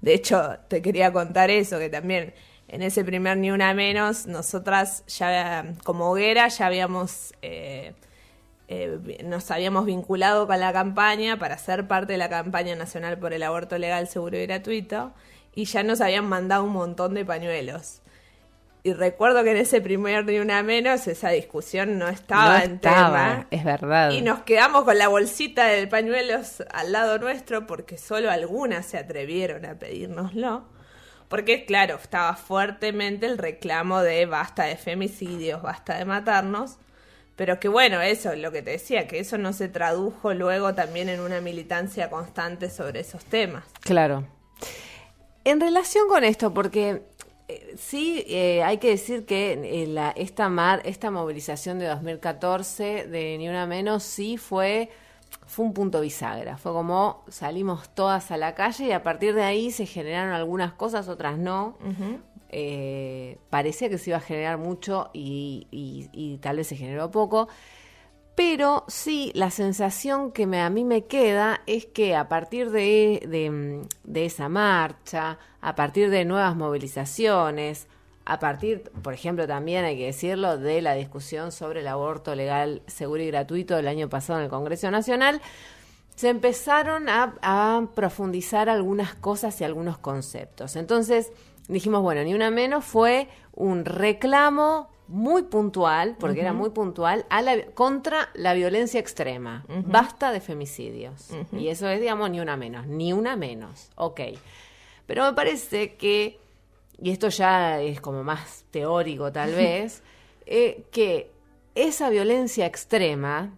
De 0.00 0.14
hecho, 0.14 0.58
te 0.68 0.82
quería 0.82 1.12
contar 1.12 1.50
eso, 1.50 1.78
que 1.78 1.88
también 1.88 2.34
en 2.68 2.82
ese 2.82 3.04
primer 3.04 3.36
Ni 3.36 3.50
Una 3.50 3.74
Menos, 3.74 4.26
nosotras 4.26 5.04
ya 5.06 5.74
como 5.84 6.10
hoguera 6.10 6.48
ya 6.48 6.66
habíamos... 6.66 7.34
Eh, 7.42 7.92
eh, 8.68 9.18
nos 9.24 9.50
habíamos 9.50 9.84
vinculado 9.84 10.46
con 10.46 10.58
la 10.58 10.72
campaña 10.72 11.38
para 11.38 11.58
ser 11.58 11.86
parte 11.86 12.12
de 12.12 12.18
la 12.18 12.30
campaña 12.30 12.74
nacional 12.74 13.18
por 13.18 13.34
el 13.34 13.42
aborto 13.42 13.76
legal, 13.76 14.08
seguro 14.08 14.38
y 14.38 14.46
gratuito, 14.46 15.12
y 15.54 15.66
ya 15.66 15.82
nos 15.82 16.00
habían 16.00 16.26
mandado 16.26 16.64
un 16.64 16.72
montón 16.72 17.12
de 17.12 17.26
pañuelos. 17.26 18.01
Y 18.84 18.94
recuerdo 18.94 19.44
que 19.44 19.52
en 19.52 19.58
ese 19.58 19.80
primer 19.80 20.24
ni 20.24 20.40
una 20.40 20.62
menos 20.64 21.06
esa 21.06 21.30
discusión 21.30 21.98
no 21.98 22.08
estaba 22.08 22.64
en 22.64 22.80
tema. 22.80 23.46
Es 23.50 23.62
verdad. 23.62 24.10
Y 24.10 24.22
nos 24.22 24.40
quedamos 24.40 24.82
con 24.82 24.98
la 24.98 25.06
bolsita 25.06 25.66
de 25.66 25.86
pañuelos 25.86 26.64
al 26.72 26.90
lado 26.90 27.18
nuestro 27.18 27.66
porque 27.68 27.96
solo 27.96 28.28
algunas 28.30 28.86
se 28.86 28.98
atrevieron 28.98 29.64
a 29.66 29.74
pedírnoslo. 29.74 30.64
Porque, 31.28 31.64
claro, 31.64 31.94
estaba 31.94 32.34
fuertemente 32.34 33.24
el 33.26 33.38
reclamo 33.38 34.02
de 34.02 34.26
basta 34.26 34.64
de 34.64 34.76
femicidios, 34.76 35.62
basta 35.62 35.96
de 35.96 36.04
matarnos. 36.04 36.78
Pero 37.36 37.58
que 37.58 37.68
bueno, 37.68 38.00
eso, 38.02 38.34
lo 38.34 38.52
que 38.52 38.62
te 38.62 38.72
decía, 38.72 39.06
que 39.06 39.20
eso 39.20 39.38
no 39.38 39.52
se 39.52 39.68
tradujo 39.68 40.34
luego 40.34 40.74
también 40.74 41.08
en 41.08 41.20
una 41.20 41.40
militancia 41.40 42.10
constante 42.10 42.68
sobre 42.68 43.00
esos 43.00 43.24
temas. 43.24 43.64
Claro. 43.80 44.26
En 45.44 45.60
relación 45.60 46.06
con 46.08 46.22
esto, 46.22 46.52
porque 46.54 47.02
sí, 47.76 48.24
eh, 48.28 48.62
hay 48.62 48.78
que 48.78 48.90
decir 48.90 49.24
que 49.26 49.52
eh, 49.52 49.86
la, 49.86 50.10
esta, 50.10 50.48
mar, 50.48 50.82
esta 50.84 51.10
movilización 51.10 51.78
de 51.78 51.86
2014 51.86 53.06
de 53.06 53.38
Ni 53.38 53.48
Una 53.48 53.66
Menos 53.66 54.02
sí 54.02 54.36
fue, 54.36 54.90
fue 55.46 55.64
un 55.64 55.72
punto 55.72 56.00
bisagra. 56.00 56.56
Fue 56.56 56.72
como 56.72 57.24
salimos 57.28 57.88
todas 57.90 58.30
a 58.30 58.36
la 58.36 58.54
calle 58.54 58.86
y 58.86 58.92
a 58.92 59.02
partir 59.02 59.34
de 59.34 59.42
ahí 59.42 59.70
se 59.70 59.86
generaron 59.86 60.32
algunas 60.32 60.72
cosas, 60.72 61.08
otras 61.08 61.38
no. 61.38 61.76
Eh, 62.54 63.38
parecía 63.48 63.88
que 63.88 63.96
se 63.96 64.10
iba 64.10 64.18
a 64.18 64.20
generar 64.20 64.58
mucho 64.58 65.10
y, 65.12 65.66
y 65.70 66.38
tal 66.38 66.56
vez 66.56 66.66
se 66.66 66.76
generó 66.76 67.10
poco. 67.10 67.48
Pero 68.34 68.84
sí, 68.88 69.30
la 69.34 69.50
sensación 69.50 70.32
que 70.32 70.46
me, 70.46 70.62
a 70.62 70.70
mí 70.70 70.84
me 70.84 71.04
queda 71.04 71.60
es 71.66 71.84
que 71.84 72.16
a 72.16 72.28
partir 72.28 72.70
de, 72.70 73.84
de, 74.04 74.24
esa 74.24 74.48
marcha, 74.48 75.38
a 75.60 75.74
partir 75.74 76.08
de 76.08 76.24
nuevas 76.24 76.56
movilizaciones, 76.56 77.88
a 78.24 78.38
partir, 78.38 78.84
por 79.02 79.12
ejemplo, 79.12 79.46
también 79.46 79.84
hay 79.84 79.98
que 79.98 80.06
decirlo, 80.06 80.56
de 80.56 80.80
la 80.80 80.94
discusión 80.94 81.52
sobre 81.52 81.80
el 81.80 81.88
aborto 81.88 82.34
legal, 82.34 82.82
seguro 82.86 83.22
y 83.22 83.26
gratuito 83.26 83.76
del 83.76 83.88
año 83.88 84.08
pasado 84.08 84.38
en 84.38 84.44
el 84.46 84.50
Congreso 84.50 84.90
Nacional, 84.90 85.42
se 86.14 86.30
empezaron 86.30 87.10
a, 87.10 87.34
a 87.42 87.86
profundizar 87.94 88.70
algunas 88.70 89.14
cosas 89.14 89.60
y 89.60 89.64
algunos 89.64 89.98
conceptos. 89.98 90.76
Entonces 90.76 91.32
dijimos, 91.68 92.00
bueno, 92.00 92.22
ni 92.22 92.32
una 92.32 92.50
menos 92.50 92.84
fue 92.84 93.28
un 93.52 93.84
reclamo 93.84 94.91
muy 95.08 95.42
puntual, 95.42 96.16
porque 96.18 96.40
era 96.40 96.52
muy 96.52 96.70
puntual, 96.70 97.26
a 97.28 97.42
la, 97.42 97.66
contra 97.74 98.30
la 98.34 98.54
violencia 98.54 99.00
extrema. 99.00 99.64
Basta 99.86 100.32
de 100.32 100.40
femicidios. 100.40 101.28
Y 101.52 101.68
eso 101.68 101.88
es, 101.88 102.00
digamos, 102.00 102.30
ni 102.30 102.40
una 102.40 102.56
menos, 102.56 102.86
ni 102.86 103.12
una 103.12 103.36
menos. 103.36 103.90
Ok. 103.96 104.20
Pero 105.06 105.24
me 105.24 105.32
parece 105.34 105.96
que, 105.96 106.38
y 106.98 107.10
esto 107.10 107.28
ya 107.28 107.80
es 107.80 108.00
como 108.00 108.22
más 108.24 108.64
teórico 108.70 109.32
tal 109.32 109.54
vez, 109.54 110.02
eh, 110.46 110.84
que 110.90 111.30
esa 111.74 112.10
violencia 112.10 112.66
extrema 112.66 113.52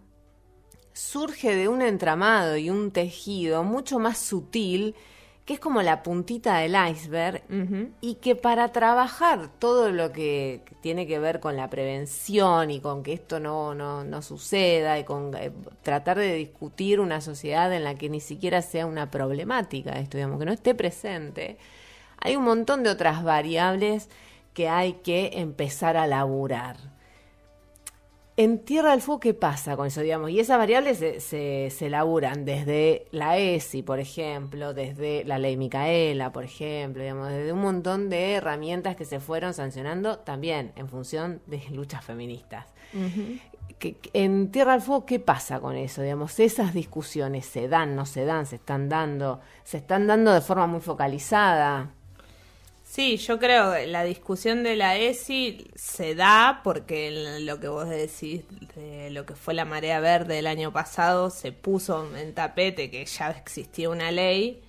surge 0.93 1.55
de 1.55 1.67
un 1.67 1.81
entramado 1.81 2.55
y 2.57 2.69
un 2.69 2.91
tejido 2.91 3.63
mucho 3.63 3.99
más 3.99 4.17
sutil 4.17 4.95
que 5.45 5.53
es 5.53 5.59
como 5.59 5.83
la 5.83 6.01
puntita 6.01 6.57
del 6.57 6.75
iceberg 6.89 7.43
y 8.01 8.15
que 8.15 8.35
para 8.35 8.71
trabajar 8.71 9.47
todo 9.59 9.91
lo 9.91 10.11
que 10.11 10.63
tiene 10.81 11.05
que 11.05 11.19
ver 11.19 11.39
con 11.39 11.55
la 11.55 11.69
prevención 11.69 12.71
y 12.71 12.79
con 12.79 13.03
que 13.03 13.13
esto 13.13 13.39
no, 13.39 13.75
no, 13.75 14.03
no 14.03 14.23
suceda 14.23 14.97
y 14.97 15.03
con 15.03 15.35
eh, 15.35 15.51
tratar 15.83 16.17
de 16.17 16.33
discutir 16.33 16.99
una 16.99 17.21
sociedad 17.21 17.71
en 17.73 17.83
la 17.83 17.93
que 17.93 18.09
ni 18.09 18.21
siquiera 18.21 18.63
sea 18.63 18.87
una 18.87 19.11
problemática 19.11 19.91
esto, 19.99 20.17
digamos, 20.17 20.39
que 20.39 20.45
no 20.45 20.51
esté 20.51 20.73
presente, 20.73 21.59
hay 22.17 22.35
un 22.35 22.43
montón 22.43 22.81
de 22.81 22.89
otras 22.89 23.23
variables 23.23 24.09
que 24.55 24.67
hay 24.67 24.93
que 24.93 25.31
empezar 25.35 25.95
a 25.95 26.07
laburar. 26.07 26.94
En 28.37 28.59
Tierra 28.65 28.91
del 28.91 29.01
Fuego, 29.01 29.21
¿qué 29.21 29.33
pasa 29.33 29.77
con 29.77 29.87
eso? 29.87 30.01
Digamos? 30.01 30.29
Y 30.29 30.41
esas 30.41 30.57
variables 30.57 30.97
se, 30.97 31.21
se, 31.21 31.69
se, 31.71 31.89
laburan 31.89 32.43
desde 32.43 33.07
la 33.11 33.37
ESI, 33.37 33.81
por 33.81 34.01
ejemplo, 34.01 34.73
desde 34.73 35.23
la 35.23 35.39
ley 35.39 35.55
Micaela, 35.55 36.33
por 36.33 36.43
ejemplo, 36.43 37.01
digamos, 37.01 37.29
desde 37.29 37.53
un 37.53 37.61
montón 37.61 38.09
de 38.09 38.33
herramientas 38.33 38.97
que 38.97 39.05
se 39.05 39.21
fueron 39.21 39.53
sancionando 39.53 40.19
también 40.19 40.73
en 40.75 40.89
función 40.89 41.41
de 41.45 41.63
luchas 41.71 42.03
feministas. 42.03 42.65
que, 43.79 43.95
en 44.11 44.51
Tierra 44.51 44.73
del 44.73 44.81
Fuego, 44.81 45.05
¿qué 45.05 45.21
pasa 45.21 45.61
con 45.61 45.77
eso? 45.77 46.01
Digamos, 46.01 46.37
esas 46.41 46.73
discusiones 46.73 47.45
se 47.45 47.69
dan, 47.69 47.95
no 47.95 48.05
se 48.05 48.25
dan, 48.25 48.45
se 48.45 48.57
están 48.57 48.89
dando, 48.89 49.39
se 49.63 49.77
están 49.77 50.07
dando 50.07 50.33
de 50.33 50.41
forma 50.41 50.67
muy 50.67 50.81
focalizada. 50.81 51.93
Sí, 52.95 53.17
yo 53.17 53.39
creo 53.39 53.73
que 53.73 53.87
la 53.87 54.05
discusión 54.05 54.63
de 54.63 54.77
la 54.77 54.95
ESI 54.95 55.67
se 55.75 56.15
da 56.15 56.61
porque 56.63 57.41
lo 57.41 57.59
que 57.59 57.67
vos 57.67 57.89
decís 57.89 58.43
de 58.73 59.09
lo 59.09 59.25
que 59.25 59.35
fue 59.35 59.53
la 59.53 59.65
marea 59.65 59.99
verde 59.99 60.39
el 60.39 60.47
año 60.47 60.71
pasado 60.71 61.29
se 61.29 61.51
puso 61.51 62.15
en 62.15 62.33
tapete 62.33 62.89
que 62.89 63.05
ya 63.05 63.31
existía 63.31 63.89
una 63.89 64.11
ley 64.11 64.61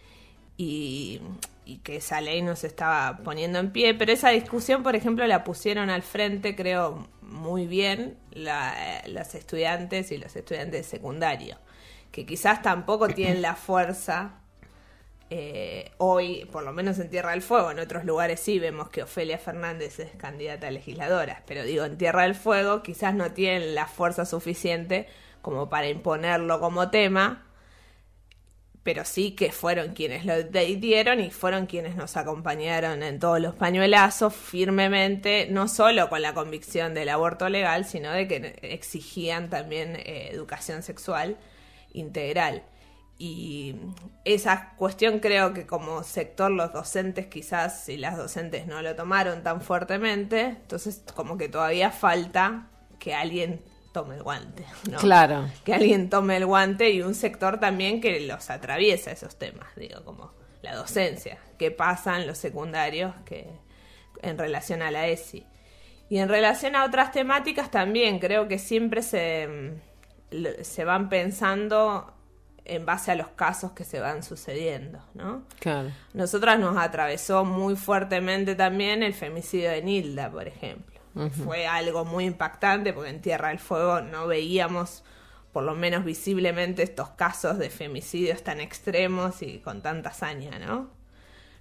y, 0.57 1.21
y 1.65 1.77
que 1.85 1.99
esa 1.99 2.21
ley 2.21 2.43
no 2.43 2.57
se 2.57 2.67
estaba 2.67 3.19
poniendo 3.19 3.61
en 3.61 3.71
pie, 3.71 3.95
pero 3.95 4.11
esa 4.11 4.31
discusión, 4.31 4.83
por 4.83 4.97
ejemplo, 4.97 5.25
la 5.29 5.45
pusieron 5.45 5.89
al 5.89 6.03
frente, 6.03 6.57
creo, 6.57 7.07
muy 7.23 7.69
bien 7.69 8.17
la, 8.33 9.05
las 9.07 9.37
estudiantes 9.37 10.11
y 10.11 10.19
los 10.19 10.35
estudiantes 10.35 10.81
de 10.81 10.83
secundario, 10.83 11.59
que 12.11 12.27
quizás 12.27 12.61
tampoco 12.61 13.07
tienen 13.07 13.41
la 13.41 13.55
fuerza 13.55 14.41
eh, 15.29 15.91
hoy, 15.99 16.49
por 16.53 16.63
lo 16.63 16.73
menos 16.73 16.99
en 16.99 17.11
Tierra 17.11 17.33
del 17.33 17.43
Fuego, 17.43 17.73
en 17.73 17.81
otros 17.81 18.05
lugares 18.05 18.39
sí 18.39 18.59
vemos 18.59 18.91
que 18.91 19.03
Ofelia 19.03 19.39
Fernández 19.39 19.99
es 19.99 20.15
candidata 20.17 20.69
a 20.69 20.71
legisladora, 20.71 21.43
pero 21.47 21.65
digo, 21.65 21.85
en 21.85 21.99
Tierra 21.99 22.23
del 22.23 22.37
Fuego 22.37 22.83
quizás 22.83 23.15
no 23.15 23.33
tienen 23.33 23.75
la 23.75 23.87
fuerza 23.87 24.25
suficiente 24.25 25.09
como 25.43 25.69
para 25.69 25.89
imponerlo 25.89 26.61
como 26.61 26.91
tema, 26.91 27.47
pero 28.85 29.05
sí 29.05 29.33
que 29.33 29.51
fueron 29.51 29.95
quienes 29.95 30.25
lo 30.25 30.45
dieron 30.45 31.19
y 31.19 31.33
fueron 31.33 31.67
quienes 31.67 31.97
nos 31.97 32.17
acompañaron 32.17 33.03
en 33.03 33.19
todos 33.19 33.41
los 33.41 33.57
pañuelazos 33.57 34.33
firmemente, 34.33 35.49
no 35.51 35.67
solo 35.67 36.09
con 36.09 36.23
la 36.23 36.35
convicción 36.35 36.95
del 36.95 37.09
aborto 37.09 37.49
legal, 37.49 37.85
sino 37.85 38.13
de 38.13 38.29
que 38.29 38.59
exigían 38.63 39.51
también 39.51 39.97
eh, 39.97 40.29
educación 40.31 40.85
sexual 40.85 41.37
integral. 41.93 42.63
Y 43.19 43.77
esa 44.25 44.75
cuestión 44.77 45.21
creo 45.21 45.55
que 45.55 45.67
como 45.67 46.03
sector 46.03 46.51
los 46.51 46.73
docentes 46.73 47.27
quizás 47.29 47.89
y 47.89 47.97
las 47.97 48.17
docentes 48.17 48.67
no 48.67 48.83
lo 48.83 48.95
tomaron 48.95 49.43
tan 49.43 49.63
fuertemente, 49.63 50.41
entonces 50.43 51.03
como 51.15 51.39
que 51.39 51.49
todavía 51.49 51.91
falta 51.91 52.69
que 52.99 53.15
alguien 53.15 53.63
tome 53.93 54.17
el 54.17 54.23
guante, 54.23 54.67
¿no? 54.91 54.99
Claro. 54.99 55.49
Que 55.65 55.73
alguien 55.73 56.11
tome 56.11 56.37
el 56.37 56.45
guante 56.45 56.91
y 56.91 57.01
un 57.01 57.15
sector 57.15 57.59
también 57.59 58.03
que 58.03 58.21
los 58.21 58.51
atraviesa 58.51 59.11
esos 59.11 59.37
temas, 59.37 59.75
digo, 59.77 60.05
como 60.05 60.33
la 60.61 60.75
docencia, 60.75 61.39
qué 61.59 61.71
pasa 61.71 62.21
en 62.21 62.27
los 62.27 62.37
secundarios 62.37 63.15
que 63.25 63.49
en 64.21 64.37
relación 64.37 64.83
a 64.83 64.91
la 64.91 65.07
ESI. 65.07 65.47
Y 66.11 66.19
en 66.19 66.29
relación 66.29 66.77
a 66.77 66.85
otras 66.85 67.13
temáticas 67.13 67.71
también 67.71 68.19
creo 68.19 68.47
que 68.49 68.59
siempre 68.59 69.01
se, 69.01 69.73
se 70.61 70.85
van 70.85 71.09
pensando 71.09 72.13
en 72.69 72.87
base 72.87 73.13
a 73.13 73.15
los 73.15 73.29
casos 73.29 73.73
que 73.73 73.85
se 73.85 74.01
van 74.01 74.23
sucediendo, 74.23 75.01
¿no? 75.15 75.45
Claro. 75.59 75.91
Nosotras 76.15 76.59
nos 76.59 76.77
atravesó 76.77 77.45
muy 77.45 77.77
fuertemente 77.77 78.55
también 78.55 79.03
el 79.03 79.15
femicidio 79.15 79.71
de 79.71 79.83
Nilda, 79.83 80.31
por 80.31 80.47
ejemplo. 80.47 80.97
Fue 81.45 81.67
algo 81.67 82.05
muy 82.05 82.27
impactante 82.27 82.93
porque 82.93 83.09
en 83.09 83.23
Tierra 83.23 83.49
del 83.49 83.59
Fuego 83.59 84.03
no 84.03 84.27
veíamos, 84.27 85.03
por 85.51 85.65
lo 85.65 85.75
menos 85.75 86.05
visiblemente, 86.05 86.83
estos 86.83 87.09
casos 87.11 87.57
de 87.57 87.71
femicidios 87.71 88.43
tan 88.43 88.61
extremos 88.61 89.41
y 89.41 89.61
con 89.61 89.81
tanta 89.81 90.11
hazaña, 90.11 90.59
¿no? 90.59 90.91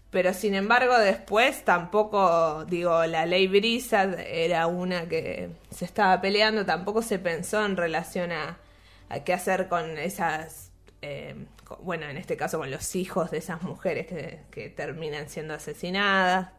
Pero 0.10 0.34
sin 0.34 0.56
embargo 0.56 0.98
después 1.00 1.64
tampoco, 1.64 2.66
digo, 2.66 3.06
la 3.06 3.26
ley 3.26 3.48
Brisa 3.48 4.04
era 4.28 4.68
una 4.68 5.08
que 5.08 5.50
se 5.72 5.86
estaba 5.86 6.20
peleando, 6.20 6.66
tampoco 6.66 7.02
se 7.02 7.18
pensó 7.18 7.66
en 7.66 7.78
relación 7.78 8.34
a, 8.34 8.58
a 9.08 9.20
qué 9.22 9.34
hacer 9.34 9.70
con 9.70 9.98
esas 9.98 10.65
eh, 11.06 11.36
bueno, 11.82 12.08
en 12.08 12.18
este 12.18 12.36
caso 12.36 12.58
con 12.58 12.72
los 12.72 12.96
hijos 12.96 13.30
de 13.30 13.38
esas 13.38 13.62
mujeres 13.62 14.08
que, 14.08 14.70
terminan 14.70 15.30
siendo 15.30 15.54
asesinadas. 15.54 16.50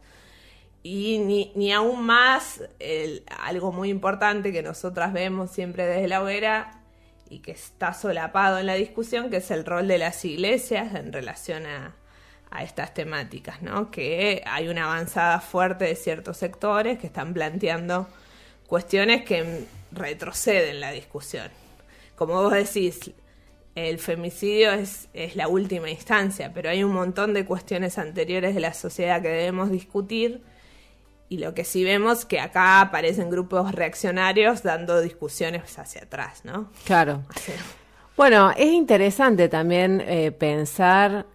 Y 0.83 1.19
ni, 1.19 1.51
ni 1.55 1.73
aún 1.73 2.05
más, 2.05 2.63
algo 3.41 3.73
muy 3.73 3.89
importante 3.89 4.53
que 4.53 4.63
nosotras 4.63 5.11
vemos 5.11 5.51
siempre 5.51 5.85
desde 5.85 6.07
la 6.07 6.21
hoguera 6.21 6.81
y 7.29 7.39
que 7.39 7.51
está 7.51 7.93
solapado 7.93 8.57
en 8.57 8.67
la 8.67 8.75
discusión, 8.75 9.29
que 9.29 9.37
es 9.37 9.51
el 9.51 9.65
rol 9.65 9.87
de 9.87 9.97
las 9.97 10.23
iglesias 10.23 10.95
en 10.95 11.11
relación 11.11 11.65
a, 11.65 11.95
a 12.49 12.63
estas 12.63 12.93
temáticas, 12.93 13.61
¿no? 13.61 13.91
Que 13.91 14.43
hay 14.45 14.69
una 14.69 14.85
avanzada 14.85 15.41
fuerte 15.41 15.85
de 15.85 15.95
ciertos 15.95 16.37
sectores 16.37 16.99
que 16.99 17.07
están 17.07 17.33
planteando 17.33 18.07
cuestiones 18.67 19.25
que 19.25 19.65
retroceden 19.91 20.79
la 20.79 20.91
discusión. 20.91 21.49
Como 22.15 22.41
vos 22.41 22.53
decís, 22.53 23.11
el 23.77 23.99
femicidio 23.99 24.71
es, 24.71 25.07
es, 25.13 25.35
la 25.35 25.47
última 25.47 25.89
instancia, 25.89 26.51
pero 26.51 26.69
hay 26.69 26.83
un 26.83 26.93
montón 26.93 27.35
de 27.35 27.45
cuestiones 27.45 27.99
anteriores 27.99 28.55
de 28.55 28.59
la 28.61 28.73
sociedad 28.73 29.21
que 29.21 29.27
debemos 29.27 29.69
discutir 29.69 30.41
y 31.29 31.37
lo 31.37 31.53
que 31.53 31.63
sí 31.63 31.83
vemos 31.83 32.25
que 32.25 32.39
acá 32.39 32.81
aparecen 32.81 33.29
grupos 33.29 33.71
reaccionarios 33.73 34.63
dando 34.63 34.99
discusiones 34.99 35.77
hacia 35.77 36.03
atrás, 36.03 36.43
¿no? 36.43 36.71
Claro. 36.85 37.21
Bueno, 38.15 38.51
es 38.57 38.71
interesante 38.71 39.47
también 39.47 40.01
eh, 40.07 40.31
pensar 40.31 41.27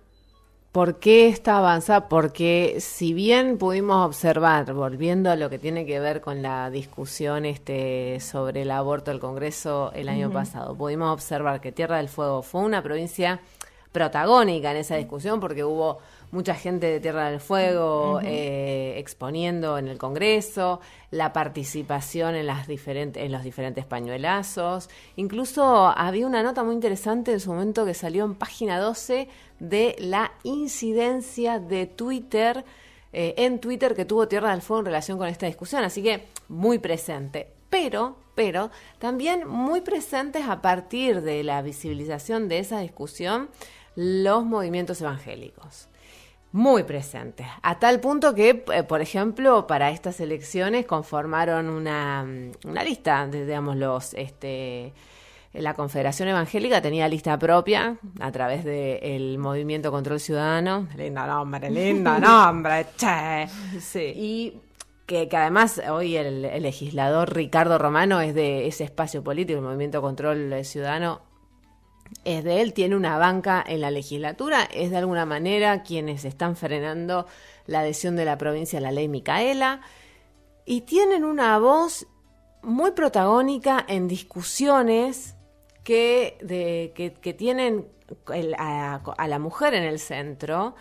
¿Por 0.72 0.98
qué 0.98 1.28
está 1.28 1.58
avanzada? 1.58 2.08
Porque 2.08 2.78
si 2.80 3.12
bien 3.12 3.58
pudimos 3.58 4.06
observar, 4.06 4.72
volviendo 4.72 5.30
a 5.30 5.36
lo 5.36 5.50
que 5.50 5.58
tiene 5.58 5.84
que 5.84 6.00
ver 6.00 6.22
con 6.22 6.40
la 6.40 6.70
discusión 6.70 7.44
este, 7.44 8.18
sobre 8.20 8.62
el 8.62 8.70
aborto 8.70 9.10
del 9.10 9.20
Congreso 9.20 9.92
el 9.94 10.08
año 10.08 10.32
pasado, 10.32 10.74
pudimos 10.74 11.12
observar 11.12 11.60
que 11.60 11.72
Tierra 11.72 11.98
del 11.98 12.08
Fuego 12.08 12.40
fue 12.40 12.62
una 12.62 12.82
provincia 12.82 13.40
protagónica 13.92 14.70
en 14.70 14.78
esa 14.78 14.96
discusión 14.96 15.40
porque 15.40 15.62
hubo 15.62 15.98
mucha 16.32 16.54
gente 16.54 16.86
de 16.86 16.98
Tierra 16.98 17.30
del 17.30 17.40
Fuego 17.40 18.18
eh, 18.24 18.94
exponiendo 18.96 19.76
en 19.78 19.86
el 19.86 19.98
Congreso, 19.98 20.80
la 21.10 21.32
participación 21.32 22.34
en, 22.34 22.46
las 22.46 22.66
diferentes, 22.66 23.22
en 23.22 23.30
los 23.30 23.44
diferentes 23.44 23.84
pañuelazos. 23.84 24.88
Incluso 25.16 25.86
había 25.88 26.26
una 26.26 26.42
nota 26.42 26.64
muy 26.64 26.74
interesante 26.74 27.32
en 27.32 27.40
su 27.40 27.52
momento 27.52 27.84
que 27.84 27.94
salió 27.94 28.24
en 28.24 28.34
página 28.34 28.80
12 28.80 29.28
de 29.60 29.94
la 29.98 30.32
incidencia 30.42 31.60
de 31.60 31.86
Twitter, 31.86 32.64
eh, 33.12 33.34
en 33.36 33.60
Twitter 33.60 33.94
que 33.94 34.06
tuvo 34.06 34.26
Tierra 34.26 34.52
del 34.52 34.62
Fuego 34.62 34.80
en 34.80 34.86
relación 34.86 35.18
con 35.18 35.28
esta 35.28 35.46
discusión. 35.46 35.84
Así 35.84 36.02
que 36.02 36.28
muy 36.48 36.78
presente. 36.78 37.52
Pero, 37.68 38.16
pero, 38.34 38.70
también 38.98 39.46
muy 39.46 39.82
presentes 39.82 40.46
a 40.48 40.62
partir 40.62 41.20
de 41.20 41.44
la 41.44 41.60
visibilización 41.60 42.48
de 42.48 42.58
esa 42.58 42.80
discusión 42.80 43.50
los 43.94 44.46
movimientos 44.46 45.02
evangélicos 45.02 45.88
muy 46.52 46.82
presentes, 46.82 47.46
a 47.62 47.78
tal 47.78 48.00
punto 48.00 48.34
que, 48.34 48.64
eh, 48.72 48.82
por 48.82 49.00
ejemplo, 49.00 49.66
para 49.66 49.90
estas 49.90 50.20
elecciones 50.20 50.84
conformaron 50.84 51.70
una, 51.70 52.24
mm, 52.24 52.68
una 52.68 52.84
lista, 52.84 53.26
digamos, 53.26 53.76
los, 53.76 54.12
este, 54.14 54.92
la 55.54 55.74
Confederación 55.74 56.28
Evangélica 56.28 56.82
tenía 56.82 57.08
lista 57.08 57.38
propia 57.38 57.96
a 58.20 58.32
través 58.32 58.64
del 58.64 59.38
movimiento 59.38 59.90
Control 59.90 60.20
Ciudadano, 60.20 60.88
lindo 60.96 61.26
nombre, 61.26 61.70
lindo 61.70 62.18
nombre, 62.18 62.86
che, 62.96 63.48
sí. 63.80 64.12
y 64.14 64.60
que, 65.06 65.28
que, 65.28 65.36
además 65.36 65.80
hoy 65.90 66.16
el, 66.16 66.44
el, 66.44 66.62
legislador 66.62 67.34
Ricardo 67.34 67.78
Romano 67.78 68.20
es 68.20 68.34
de 68.34 68.66
ese 68.66 68.84
espacio 68.84 69.24
político, 69.24 69.58
el 69.58 69.64
movimiento 69.64 70.00
Control 70.02 70.64
Ciudadano, 70.64 71.31
es 72.24 72.44
de 72.44 72.60
él, 72.60 72.72
tiene 72.72 72.96
una 72.96 73.18
banca 73.18 73.64
en 73.66 73.80
la 73.80 73.90
legislatura, 73.90 74.62
es 74.72 74.90
de 74.90 74.96
alguna 74.96 75.26
manera 75.26 75.82
quienes 75.82 76.24
están 76.24 76.56
frenando 76.56 77.26
la 77.66 77.80
adhesión 77.80 78.16
de 78.16 78.24
la 78.24 78.38
provincia 78.38 78.78
a 78.78 78.82
la 78.82 78.92
ley 78.92 79.08
Micaela 79.08 79.80
y 80.64 80.82
tienen 80.82 81.24
una 81.24 81.58
voz 81.58 82.06
muy 82.62 82.92
protagónica 82.92 83.84
en 83.88 84.08
discusiones 84.08 85.36
que, 85.84 86.38
que, 86.94 87.34
tienen 87.34 87.88
a, 88.56 89.26
la 89.26 89.38
mujer 89.38 89.74
en 89.74 89.82
el 89.82 89.98
centro. 89.98 90.74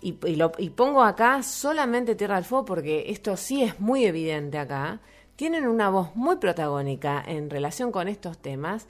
Y, 0.00 0.12
pongo 0.12 1.02
acá 1.02 1.42
solamente 1.42 2.14
Tierra 2.14 2.36
del 2.36 2.44
Fuego 2.44 2.64
porque 2.64 3.06
esto 3.08 3.36
sí 3.36 3.62
es 3.62 3.80
muy 3.80 4.04
evidente 4.04 4.58
acá, 4.58 5.00
tienen 5.34 5.66
una 5.66 5.88
voz 5.88 6.14
muy 6.14 6.36
protagónica 6.36 7.22
en 7.26 7.50
relación 7.50 7.90
con 7.90 8.08
estos 8.08 8.38
temas 8.38 8.86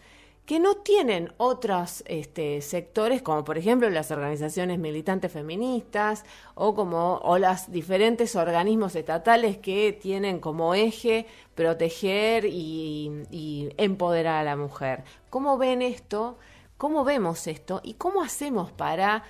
que 0.49 0.61
no 0.61 0.77
tienen 0.77 1.31
otros 1.37 2.03
este, 2.07 2.63
sectores, 2.63 3.21
como 3.21 3.45
por 3.45 3.59
ejemplo 3.59 3.91
las 3.91 4.11
organizaciones 4.11 4.79
militantes 4.79 5.31
feministas 5.31 6.25
o 6.55 6.75
como 6.75 7.17
o 7.17 7.37
los 7.37 7.71
diferentes 7.71 8.35
organismos 8.35 8.97
estatales 8.97 9.59
que 9.59 9.93
tienen 9.93 10.41
como 10.41 10.73
eje 10.73 11.27
proteger 11.55 12.47
y, 12.47 13.27
y 13.31 13.69
empoderar 13.77 14.37
a 14.37 14.45
la 14.45 14.57
mujer. 14.57 15.05
¿Cómo 15.29 15.59
ven 15.59 15.83
esto? 15.83 16.39
¿Cómo 16.79 17.05
vemos 17.05 17.47
esto? 17.47 17.83
¿Y 17.85 17.95
cómo 17.95 18.23
hacemos 18.23 18.73
para 18.73 19.25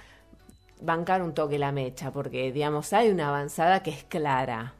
bancar 0.81 1.23
un 1.23 1.35
toque 1.35 1.59
la 1.59 1.73
mecha? 1.73 2.13
Porque, 2.13 2.53
digamos, 2.53 2.93
hay 2.93 3.11
una 3.11 3.31
avanzada 3.31 3.83
que 3.83 3.91
es 3.91 4.05
clara. 4.05 4.75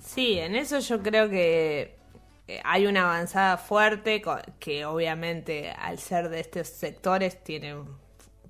Sí, 0.00 0.38
en 0.38 0.54
eso 0.54 0.78
yo 0.78 1.02
creo 1.02 1.28
que 1.28 1.98
hay 2.64 2.86
una 2.86 3.02
avanzada 3.02 3.56
fuerte 3.56 4.22
que 4.58 4.84
obviamente 4.84 5.70
al 5.70 5.98
ser 5.98 6.28
de 6.28 6.40
estos 6.40 6.68
sectores 6.68 7.42
tienen 7.42 7.84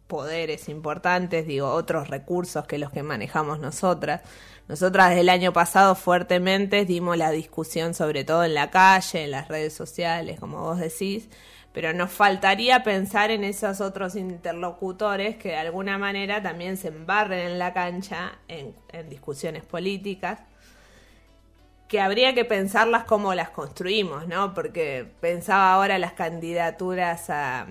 poderes 0.07 0.69
importantes, 0.69 1.47
digo, 1.47 1.69
otros 1.71 2.09
recursos 2.09 2.67
que 2.67 2.79
los 2.79 2.91
que 2.91 3.03
manejamos 3.03 3.61
nosotras. 3.61 4.23
Nosotras 4.69 5.11
desde 5.11 5.21
el 5.23 5.29
año 5.29 5.53
pasado 5.53 5.95
fuertemente 5.95 6.85
dimos 6.85 7.17
la 7.17 7.31
discusión 7.31 7.95
sobre 7.95 8.25
todo 8.25 8.45
en 8.45 8.55
la 8.55 8.71
calle, 8.71 9.25
en 9.25 9.31
las 9.31 9.49
redes 9.49 9.73
sociales, 9.73 10.41
como 10.41 10.61
vos 10.63 10.79
decís, 10.79 11.29
pero 11.73 11.93
nos 11.93 12.11
faltaría 12.11 12.83
pensar 12.83 13.31
en 13.31 13.45
esos 13.45 13.81
otros 13.81 14.17
interlocutores 14.17 15.37
que 15.37 15.51
de 15.51 15.57
alguna 15.57 15.97
manera 15.97 16.43
también 16.43 16.77
se 16.77 16.89
embarren 16.89 17.47
en 17.47 17.59
la 17.59 17.73
cancha 17.73 18.33
en, 18.49 18.75
en 18.93 19.09
discusiones 19.09 19.65
políticas 19.65 20.41
que 21.91 22.01
habría 22.01 22.35
que 22.35 22.45
pensarlas 22.45 23.03
como 23.03 23.35
las 23.35 23.51
construimos, 23.51 24.29
¿no? 24.29 24.55
Porque 24.55 25.11
pensaba 25.21 25.75
ahora 25.75 25.99
las 25.99 26.13
candidaturas 26.13 27.29
a, 27.31 27.67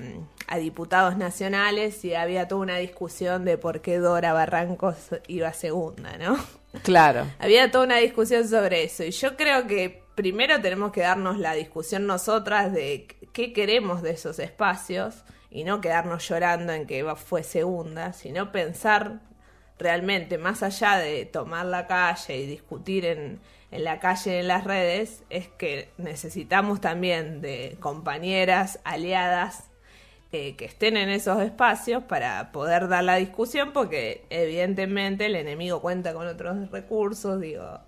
a 0.45 0.57
diputados 0.57 1.15
nacionales 1.15 2.03
y 2.03 2.13
había 2.15 2.49
toda 2.49 2.59
una 2.59 2.77
discusión 2.77 3.45
de 3.45 3.57
por 3.57 3.79
qué 3.79 3.97
Dora 3.97 4.33
Barrancos 4.33 4.97
iba 5.27 5.53
segunda, 5.53 6.17
¿no? 6.17 6.37
Claro. 6.83 7.27
Había 7.39 7.71
toda 7.71 7.85
una 7.85 7.95
discusión 7.95 8.45
sobre 8.45 8.83
eso 8.83 9.05
y 9.05 9.11
yo 9.11 9.37
creo 9.37 9.67
que 9.67 10.03
primero 10.15 10.59
tenemos 10.59 10.91
que 10.91 10.99
darnos 10.99 11.39
la 11.39 11.53
discusión 11.53 12.05
nosotras 12.05 12.73
de 12.73 13.07
qué 13.31 13.53
queremos 13.53 14.01
de 14.01 14.11
esos 14.11 14.37
espacios 14.39 15.23
y 15.49 15.63
no 15.63 15.79
quedarnos 15.79 16.27
llorando 16.27 16.73
en 16.73 16.87
que 16.87 17.05
fue 17.15 17.43
segunda, 17.43 18.11
sino 18.11 18.51
pensar 18.51 19.21
realmente 19.77 20.37
más 20.37 20.61
allá 20.61 20.97
de 20.97 21.25
tomar 21.25 21.65
la 21.65 21.87
calle 21.87 22.37
y 22.37 22.45
discutir 22.45 23.05
en, 23.05 23.39
en 23.71 23.83
la 23.83 23.99
calle, 23.99 24.39
en 24.39 24.47
las 24.47 24.63
redes, 24.63 25.23
es 25.29 25.47
que 25.47 25.89
necesitamos 25.97 26.81
también 26.81 27.41
de 27.41 27.77
compañeras, 27.79 28.79
aliadas, 28.83 29.69
eh, 30.31 30.55
que 30.55 30.65
estén 30.65 30.95
en 30.95 31.09
esos 31.09 31.41
espacios 31.41 32.03
para 32.03 32.51
poder 32.51 32.87
dar 32.87 33.03
la 33.03 33.15
discusión, 33.15 33.71
porque 33.73 34.25
evidentemente 34.29 35.25
el 35.25 35.35
enemigo 35.35 35.81
cuenta 35.81 36.13
con 36.13 36.27
otros 36.27 36.69
recursos, 36.71 37.41
digo, 37.41 37.79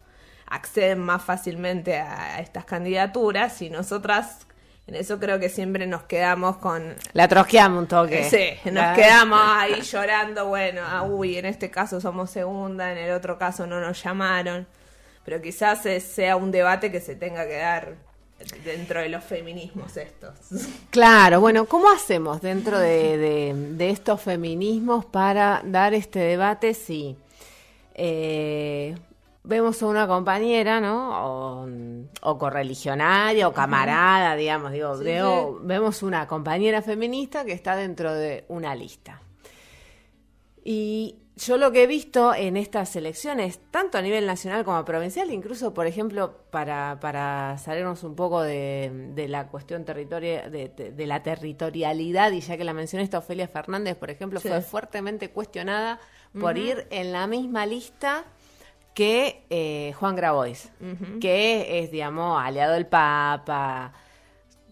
acceden 0.48 1.00
más 1.00 1.24
fácilmente 1.24 1.98
a, 1.98 2.39
estas 2.39 2.65
candidaturas 2.65 3.62
y 3.62 3.70
nosotras 3.70 4.48
en 4.88 4.96
eso 4.96 5.20
creo 5.20 5.39
que 5.39 5.50
siempre 5.50 5.86
nos 5.86 6.04
quedamos 6.04 6.58
con 6.58 6.96
La 7.13 7.28
trosqueamos 7.28 7.84
un 7.84 7.88
toque. 7.88 8.24
Sí, 8.24 8.72
nos 8.72 8.98
quedamos 8.98 9.39
ahí 9.39 9.82
llorando, 9.82 10.48
bueno, 10.48 10.82
ah, 10.84 11.04
uy, 11.04 11.38
en 11.38 11.46
este 11.46 11.70
caso 11.70 12.02
somos 12.02 12.32
segunda, 12.32 12.91
en 12.91 12.98
el 12.98 13.12
otro 13.12 13.38
caso 13.38 13.67
no 13.67 13.80
nos 13.80 14.04
llamaron, 14.04 14.67
pero 15.26 15.42
quizás 15.42 15.82
sea 16.04 16.36
un 16.36 16.52
debate 16.52 16.92
que 16.92 17.00
se 17.02 17.16
tenga 17.16 17.48
que 17.48 17.58
dar 17.58 17.96
dentro 18.66 19.00
de 19.02 19.10
los 19.10 19.24
feminismos 19.24 19.96
estos. 19.98 20.34
Claro, 20.90 21.40
bueno, 21.40 21.66
¿cómo 21.66 21.90
hacemos 21.92 22.42
dentro 22.42 22.78
de, 22.80 23.18
de- 23.18 23.54
de 23.78 23.90
estos 23.92 24.20
feminismos 24.22 25.06
para 25.06 25.62
dar 25.64 25.94
este 25.94 26.20
debate 26.20 26.74
si 26.74 27.16
eh, 27.94 28.96
vemos 29.44 29.82
a 29.82 29.86
una 29.88 30.08
compañera, 30.08 30.82
¿no? 30.82 31.64
O, 31.64 31.68
o 32.24 32.38
correligionaria 32.38 33.48
o 33.48 33.54
camarada, 33.54 34.36
digamos, 34.36 34.72
digo, 34.72 34.98
Sí, 34.98 35.04
veo- 35.06 35.60
vemos 35.62 36.04
una 36.04 36.28
compañera 36.28 36.82
feminista 36.82 37.46
que 37.46 37.54
está 37.54 37.76
dentro 37.76 38.14
de 38.14 38.44
una 38.50 38.76
lista. 38.76 39.22
Y 40.64 41.16
yo 41.43 41.58
lo 41.58 41.71
que 41.71 41.84
he 41.84 41.88
visto 41.88 42.36
en 42.36 42.56
estas 42.56 42.95
elecciones, 42.95 43.60
tanto 43.71 43.97
a 43.97 44.01
nivel 44.01 44.25
nacional 44.27 44.63
como 44.63 44.84
provincial, 44.86 45.32
incluso, 45.32 45.73
por 45.73 45.88
ejemplo, 45.88 46.36
para, 46.51 46.99
para 47.01 47.58
salirnos 47.58 48.04
un 48.04 48.15
poco 48.15 48.41
de, 48.41 48.91
de 49.15 49.27
la 49.27 49.47
cuestión 49.47 49.84
territoria, 49.84 50.49
de, 50.49 50.69
de- 50.69 50.91
de 50.91 51.06
la 51.08 51.23
territorialidad, 51.23 52.32
y 52.32 52.41
ya 52.41 52.58
que 52.58 52.63
la 52.63 52.73
mencioné, 52.73 53.04
esta 53.04 53.17
Ofelia 53.17 53.47
Fernández, 53.47 53.95
por 53.97 54.10
ejemplo, 54.12 54.39
Sí. 54.39 54.49
fue 54.49 54.62
fuertemente 54.62 55.30
cuestionada 55.32 55.99
por 56.39 56.58
ir 56.58 56.86
en 56.91 57.12
la 57.12 57.25
misma 57.27 57.65
lista 57.65 58.23
que 58.93 59.43
eh, 59.49 59.93
Juan 59.99 60.15
Grabois, 60.15 60.69
que 61.19 61.80
es, 61.80 61.91
digamos, 61.91 62.39
aliado 62.41 62.73
del 62.73 62.86
Papa. 62.86 63.93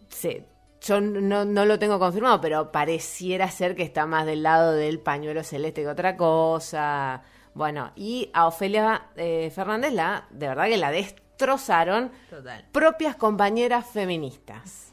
Se- 0.10 0.46
yo 0.82 1.02
no, 1.02 1.46
no 1.46 1.66
lo 1.66 1.80
tengo 1.80 2.00
confirmado, 2.00 2.40
pero 2.42 2.72
pareciera 2.72 3.50
ser 3.52 3.76
que 3.76 3.84
está 3.84 4.06
más 4.06 4.26
del 4.26 4.44
lado 4.44 4.74
del 4.74 5.00
pañuelo 5.00 5.44
celeste 5.44 5.82
que 5.82 5.88
otra 5.88 6.16
cosa. 6.16 7.22
Bueno, 7.54 7.92
y 7.96 8.30
a 8.34 8.48
Ofelia 8.48 9.08
eh, 9.16 9.52
Fernández 9.54 9.94
la, 9.94 10.28
de 10.30 10.48
verdad 10.48 10.66
que 10.68 10.78
la 10.78 10.92
destrozaron 10.92 12.12
Total. 12.30 12.66
propias 12.72 13.16
compañeras 13.16 13.86
feministas. 13.88 14.92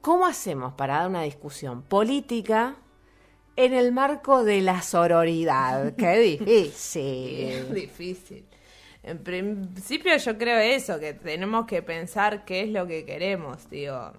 ¿Cómo 0.00 0.26
hacemos 0.26 0.74
para 0.74 0.98
dar 0.98 1.08
una 1.08 1.22
discusión 1.22 1.82
política 1.82 2.76
en 3.56 3.74
el 3.74 3.92
marco 3.92 4.44
de 4.44 4.60
la 4.62 4.80
sororidad? 4.80 5.94
Qué 5.98 6.18
difícil. 6.18 7.74
Difícil. 7.74 8.44
En 9.02 9.18
principio 9.18 10.16
yo 10.16 10.36
creo 10.36 10.58
eso, 10.58 10.98
que 10.98 11.14
tenemos 11.14 11.66
que 11.66 11.80
pensar 11.82 12.44
qué 12.44 12.62
es 12.62 12.70
lo 12.70 12.86
que 12.86 13.04
queremos, 13.04 13.70
digo. 13.70 14.12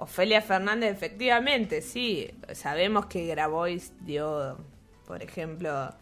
Ofelia 0.00 0.40
Fernández, 0.40 0.90
efectivamente, 0.90 1.82
sí, 1.82 2.30
sabemos 2.54 3.04
que 3.04 3.26
Grabois 3.26 3.92
dio, 4.00 4.56
por 5.06 5.22
ejemplo, 5.22 5.94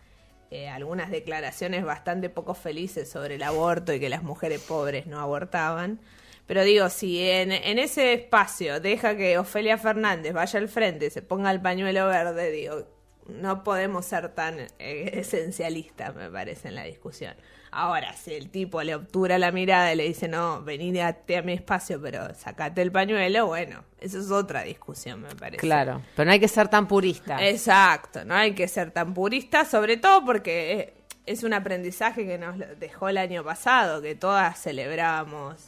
eh, 0.53 0.69
algunas 0.69 1.11
declaraciones 1.11 1.85
bastante 1.85 2.31
poco 2.31 2.55
felices 2.55 3.11
sobre 3.11 3.35
el 3.35 3.43
aborto 3.43 3.93
y 3.93 3.99
que 3.99 4.09
las 4.09 4.23
mujeres 4.23 4.61
pobres 4.61 5.09
no 5.09 5.19
abortaban. 5.19 5.99
Pero 6.47 6.63
digo, 6.63 6.89
si 6.91 7.29
en, 7.29 7.51
en 7.51 7.81
ese 7.81 8.13
espacio 8.13 8.79
deja 8.79 9.17
que 9.17 9.37
Ofelia 9.37 9.77
Fernández 9.77 10.33
vaya 10.33 10.61
al 10.61 10.69
frente, 10.69 11.11
se 11.11 11.21
ponga 11.21 11.51
el 11.51 11.61
pañuelo 11.61 12.07
verde, 12.07 12.53
digo, 12.53 12.87
no 13.27 13.65
podemos 13.65 14.07
ser 14.07 14.29
tan 14.29 14.61
eh, 14.61 15.11
esencialistas, 15.15 16.15
me 16.15 16.31
parece, 16.31 16.69
en 16.69 16.77
la 16.77 16.85
discusión. 16.85 17.35
Ahora, 17.71 18.13
si 18.15 18.35
el 18.35 18.51
tipo 18.51 18.83
le 18.83 18.95
obtura 18.95 19.39
la 19.39 19.53
mirada 19.53 19.93
y 19.93 19.97
le 19.97 20.05
dice, 20.05 20.29
no, 20.29 20.63
venite 20.63 21.03
a, 21.03 21.09
a 21.09 21.43
mi 21.43 21.53
espacio, 21.53 22.01
pero 22.01 22.35
sacate 22.35 22.83
el 22.83 22.91
pañuelo, 22.91 23.47
bueno, 23.47 23.85
eso 24.01 24.19
es 24.19 24.31
otra 24.31 24.63
discusión, 24.63 25.23
me 25.23 25.35
parece. 25.35 25.59
Claro, 25.59 26.03
pero 26.17 26.27
no 26.27 26.33
hay 26.33 26.41
que 26.41 26.49
ser 26.49 26.69
tan 26.69 26.87
purista. 26.89 27.45
Exacto, 27.47 28.25
no 28.25 28.35
hay 28.35 28.55
que 28.55 28.69
ser 28.69 28.91
tan 28.91 29.15
puristas, 29.15 29.69
sobre 29.69 29.97
todo 29.97 30.25
porque 30.25 30.95
es 31.27 31.43
un 31.43 31.53
aprendizaje 31.53 32.27
que 32.27 32.39
nos 32.39 32.57
dejó 32.79 33.09
el 33.09 33.19
año 33.19 33.45
pasado, 33.45 34.01
que 34.01 34.15
todas 34.15 34.61
celebrábamos 34.61 35.68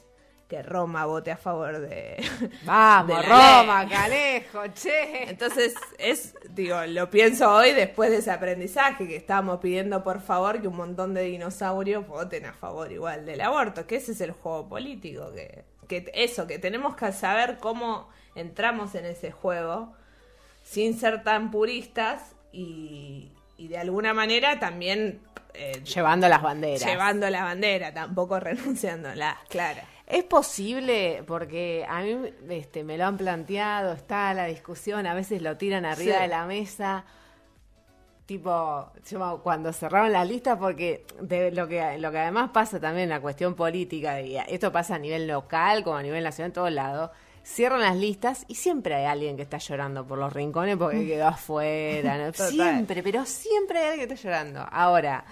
que 0.51 0.63
Roma 0.65 1.07
vote 1.07 1.31
a 1.31 1.37
favor 1.37 1.79
de... 1.79 2.17
Vamos, 2.65 3.17
de 3.17 3.23
Roma, 3.23 3.85
ley. 3.85 3.91
Calejo, 3.91 4.67
che. 4.75 5.31
Entonces, 5.31 5.75
es, 5.97 6.35
digo, 6.51 6.77
lo 6.89 7.09
pienso 7.09 7.49
hoy 7.55 7.73
después 7.73 8.11
de 8.11 8.17
ese 8.17 8.33
aprendizaje 8.33 9.07
que 9.07 9.15
estábamos 9.15 9.61
pidiendo 9.61 10.03
por 10.03 10.21
favor 10.21 10.61
que 10.61 10.67
un 10.67 10.77
montón 10.77 11.15
de 11.15 11.23
dinosaurios 11.23 12.05
voten 12.09 12.47
a 12.47 12.53
favor 12.53 12.91
igual 12.91 13.25
del 13.25 13.41
aborto, 13.41 13.87
que 13.87 13.97
ese 13.97 14.11
es 14.11 14.21
el 14.21 14.33
juego 14.33 14.69
político, 14.69 15.33
que, 15.33 15.65
que 15.87 16.11
eso, 16.15 16.49
que 16.49 16.59
tenemos 16.59 16.97
que 16.97 17.13
saber 17.13 17.59
cómo 17.59 18.09
entramos 18.35 18.97
en 18.97 19.05
ese 19.05 19.31
juego 19.31 19.93
sin 20.65 20.99
ser 20.99 21.23
tan 21.23 21.53
puristas 21.53 22.35
y, 22.53 23.31
y 23.57 23.69
de 23.69 23.79
alguna 23.79 24.15
manera 24.15 24.59
también 24.59 25.21
eh, 25.55 25.83
Llevando 25.85 26.29
las 26.29 26.43
banderas. 26.43 26.85
llevando 26.85 27.29
la 27.31 27.45
bandera, 27.45 27.93
tampoco 27.93 28.39
renunciándola, 28.41 29.39
claro. 29.49 29.81
Es 30.07 30.25
posible, 30.25 31.23
porque 31.27 31.87
a 31.89 32.01
mí 32.03 32.17
este, 32.49 32.83
me 32.83 32.99
lo 32.99 33.07
han 33.07 33.17
planteado, 33.17 33.93
está 33.93 34.35
la 34.35 34.47
discusión, 34.47 35.07
a 35.07 35.15
veces 35.15 35.41
lo 35.43 35.57
tiran 35.57 35.85
arriba 35.85 36.17
Sí. 36.17 36.23
de 36.23 36.29
la 36.29 36.47
mesa, 36.47 37.05
tipo, 38.27 38.93
yo 39.09 39.41
cuando 39.43 39.73
cerraron 39.73 40.13
la 40.13 40.25
lista, 40.25 40.59
porque 40.59 41.05
de 41.21 41.51
lo 41.53 41.67
que 41.69 41.99
lo 41.99 42.11
que 42.11 42.19
además 42.19 42.51
pasa 42.53 42.79
también 42.81 43.05
en 43.05 43.11
la 43.11 43.21
cuestión 43.21 43.55
política, 43.55 44.21
y 44.21 44.37
esto 44.37 44.71
pasa 44.73 44.97
a 44.97 44.99
nivel 44.99 45.27
local 45.27 45.83
como 45.85 45.97
a 45.97 46.03
nivel 46.03 46.23
nacional 46.25 46.51
en 46.51 46.53
todos 46.55 46.73
lados, 46.73 47.11
cierran 47.43 47.81
las 47.81 47.97
listas 47.97 48.45
y 48.49 48.55
siempre 48.55 48.95
hay 48.95 49.07
alguien 49.07 49.37
que 49.37 49.43
está 49.43 49.59
llorando 49.59 50.07
por 50.07 50.19
los 50.19 50.33
rincones 50.33 50.77
porque 50.77 51.07
quedó 51.07 51.29
afuera. 51.29 52.33
Siempre, 52.35 53.03
pero 53.03 53.25
siempre 53.25 53.79
hay 53.79 53.85
alguien 53.91 54.09
que 54.09 54.15
está 54.15 54.29
llorando. 54.29 54.67
Ahora, 54.71 55.25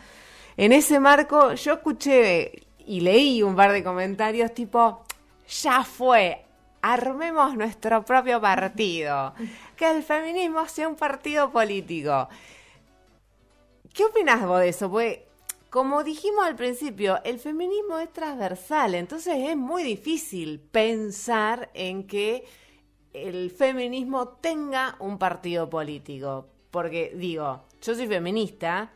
en 0.56 0.72
ese 0.72 0.98
marco, 0.98 1.52
yo 1.54 1.74
escuché 1.74 2.52
y 2.86 3.00
leí 3.00 3.42
un 3.42 3.54
par 3.54 3.72
de 3.72 3.84
comentarios 3.84 4.52
tipo, 4.54 5.04
ya 5.46 5.84
fue, 5.84 6.44
armemos 6.82 7.54
nuestro 7.56 8.04
propio 8.04 8.40
partido, 8.40 9.34
que 9.76 9.90
el 9.90 10.02
feminismo 10.02 10.66
sea 10.66 10.88
un 10.88 10.96
partido 10.96 11.50
político. 11.50 12.28
¿Qué 13.92 14.04
opinas 14.04 14.44
vos 14.46 14.60
de 14.60 14.68
eso? 14.70 14.90
Porque, 14.90 15.27
como 15.70 16.02
dijimos 16.04 16.44
al 16.44 16.56
principio, 16.56 17.20
el 17.24 17.38
feminismo 17.38 17.98
es 17.98 18.12
transversal, 18.12 18.94
entonces 18.94 19.34
es 19.36 19.56
muy 19.56 19.82
difícil 19.82 20.60
pensar 20.60 21.70
en 21.74 22.06
que 22.06 22.46
el 23.12 23.50
feminismo 23.50 24.28
tenga 24.28 24.96
un 24.98 25.18
partido 25.18 25.68
político. 25.68 26.48
Porque, 26.70 27.12
digo, 27.14 27.64
yo 27.80 27.94
soy 27.94 28.06
feminista, 28.06 28.92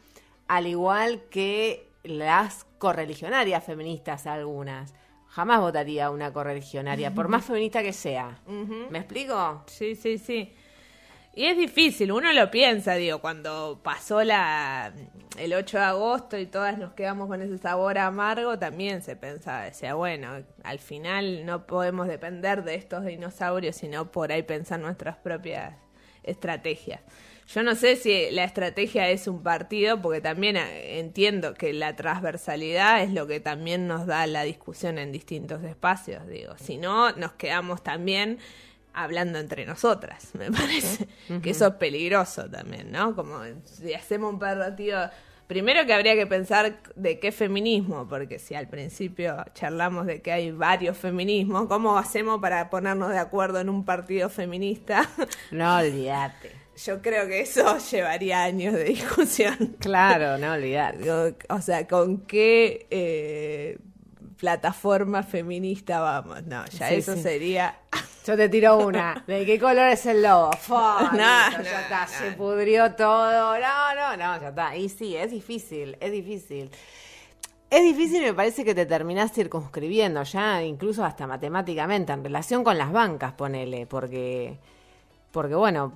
al 0.49 0.67
igual 0.67 1.25
que 1.31 1.89
las 2.05 2.67
correligionarias 2.79 3.65
feministas 3.65 4.27
algunas. 4.27 4.95
Jamás 5.29 5.61
votaría 5.61 6.11
una 6.11 6.33
correligionaria, 6.33 7.15
por 7.15 7.29
más 7.29 7.45
feminista 7.47 7.83
que 7.83 7.93
sea. 7.93 8.41
¿Me 8.91 8.99
explico? 8.99 9.63
Sí, 9.67 9.95
sí, 9.95 10.19
sí. 10.19 10.53
Y 11.35 11.47
es 11.47 11.57
difícil, 11.57 12.13
uno 12.13 12.31
lo 12.33 12.51
piensa, 12.51 12.95
digo, 12.95 13.21
cuando 13.21 13.81
pasó 13.83 14.23
la 14.23 14.93
el 15.39 15.55
8 15.55 15.79
de 15.79 15.85
agosto 15.85 16.39
y 16.39 16.45
todas 16.45 16.77
nos 16.77 16.93
quedamos 16.93 17.29
con 17.29 17.41
ese 17.41 17.57
sabor 17.57 17.97
amargo, 17.97 18.59
también 18.59 19.03
se 19.03 19.17
pensaba, 19.17 19.65
decía, 19.65 19.95
bueno, 19.95 20.45
al 20.63 20.79
final 20.79 21.47
no 21.47 21.67
podemos 21.67 22.07
depender 22.07 22.65
de 22.65 22.75
estos 22.75 23.07
dinosaurios, 23.07 23.77
sino 23.77 24.11
por 24.11 24.31
ahí 24.31 24.43
pensar 24.43 24.81
nuestras 24.81 25.17
propias 25.17 25.75
estrategias. 26.23 27.01
Yo 27.49 27.63
no 27.63 27.75
sé 27.75 27.97
si 27.97 28.31
la 28.31 28.45
estrategia 28.45 29.09
es 29.09 29.27
un 29.27 29.43
partido, 29.43 30.01
porque 30.01 30.21
también 30.21 30.57
eh, 30.57 31.01
entiendo 31.01 31.55
que 31.55 31.73
la 31.73 31.97
transversalidad 31.97 33.03
es 33.03 33.13
lo 33.13 33.27
que 33.27 33.41
también 33.41 33.89
nos 33.89 34.07
da 34.07 34.27
la 34.27 34.43
discusión 34.43 34.99
en 34.99 35.13
distintos 35.13 35.63
espacios, 35.65 36.27
digo. 36.29 36.55
Si 36.57 36.79
no, 36.79 37.13
nos 37.13 37.33
quedamos 37.33 37.83
también 37.83 38.39
hablando 38.95 39.39
entre 39.39 39.65
nosotras, 39.67 40.31
me 40.35 40.51
parece. 40.51 41.07
Que 41.43 41.51
eso 41.51 41.67
es 41.69 41.75
peligroso 41.75 42.49
también, 42.51 42.91
¿no? 42.93 43.15
Como 43.15 43.41
si 43.65 43.95
hacemos 43.95 44.33
un 44.33 44.39
partido... 44.39 45.11
Primero 45.49 45.85
que 45.85 45.93
habría 45.93 46.15
que 46.15 46.27
pensar 46.27 46.81
de 46.97 47.19
qué 47.19 47.31
feminismo, 47.31 48.09
porque 48.09 48.39
si 48.39 48.55
al 48.55 48.69
principio 48.69 49.37
charlamos 49.53 50.07
de 50.07 50.23
que 50.23 50.33
hay 50.33 50.51
varios 50.51 50.97
feminismos, 50.97 51.67
¿cómo 51.67 51.99
hacemos 51.99 52.41
para 52.41 52.71
ponernos 52.71 53.11
de 53.11 53.19
acuerdo 53.19 53.61
en 53.61 53.69
un 53.69 53.85
partido 53.85 54.31
feminista? 54.31 55.07
No 55.51 55.77
olvídate. 55.77 56.53
Yo 56.83 57.03
creo 57.03 57.27
que 57.27 57.41
eso 57.43 57.77
llevaría 57.91 58.45
años 58.45 58.73
de 58.73 58.85
discusión. 58.85 59.77
Claro, 59.79 60.39
no 60.39 60.53
olvídate. 60.55 60.99
Digo, 61.03 61.37
O 61.51 61.61
sea, 61.61 61.87
¿con 61.87 62.21
qué 62.21 62.87
eh, 62.91 63.79
plataforma 64.39 65.23
feminista 65.23 66.01
vamos? 66.01 66.45
No, 66.45 66.65
ya 66.67 66.89
Sí, 66.89 66.95
eso 66.95 67.15
sí. 67.15 67.23
sería... 67.23 67.77
Yo 68.27 68.37
te 68.37 68.49
tiro 68.49 68.79
una. 68.79 69.23
¿De 69.27 69.45
qué 69.45 69.59
color 69.59 69.89
es 69.89 70.07
el? 70.07 70.23
Fua, 70.61 71.11
No, 71.13 71.47
listo, 71.49 71.59
no, 71.59 71.65
ya 71.65 71.81
está, 71.83 72.03
no. 72.03 72.09
se 72.09 72.33
pudrió 72.33 72.93
todo. 72.95 73.59
No, 73.59 73.95
no, 73.95 74.17
no, 74.17 74.41
ya 74.41 74.49
está. 74.49 74.77
Y 74.77 74.89
sí, 74.89 75.17
es 75.17 75.31
difícil, 75.31 75.97
es 76.01 76.13
difícil. 76.13 76.71
Es 77.71 77.83
difícil 77.83 78.23
me 78.23 78.35
parece 78.35 78.65
que 78.65 78.75
te 78.75 78.85
terminás 78.85 79.33
circunscribiendo 79.33 80.23
ya, 80.25 80.63
incluso 80.63 81.05
hasta 81.05 81.27
matemáticamente, 81.27 82.13
en 82.13 82.23
relación 82.23 82.63
con 82.63 82.77
las 82.77 82.93
bancas, 82.93 83.33
ponele, 83.33 83.87
porque, 83.87 84.59
porque 85.31 85.55
bueno, 85.55 85.93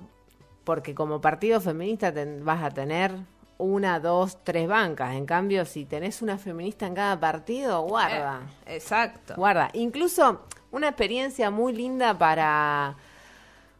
porque 0.63 0.95
como 0.95 1.21
partido 1.21 1.61
feminista 1.61 2.11
ten- 2.11 2.43
vas 2.43 2.63
a 2.63 2.71
tener 2.71 3.11
una, 3.59 3.99
dos, 3.99 4.43
tres 4.43 4.67
bancas. 4.67 5.13
En 5.15 5.27
cambio, 5.27 5.65
si 5.65 5.85
tenés 5.85 6.21
una 6.23 6.39
feminista 6.39 6.87
en 6.87 6.95
cada 6.95 7.19
partido, 7.19 7.81
guarda. 7.83 8.41
Eh, 8.65 8.75
exacto. 8.77 9.35
Guarda, 9.35 9.69
incluso 9.73 10.41
una 10.71 10.89
experiencia 10.89 11.49
muy 11.49 11.73
linda 11.73 12.17
para, 12.17 12.95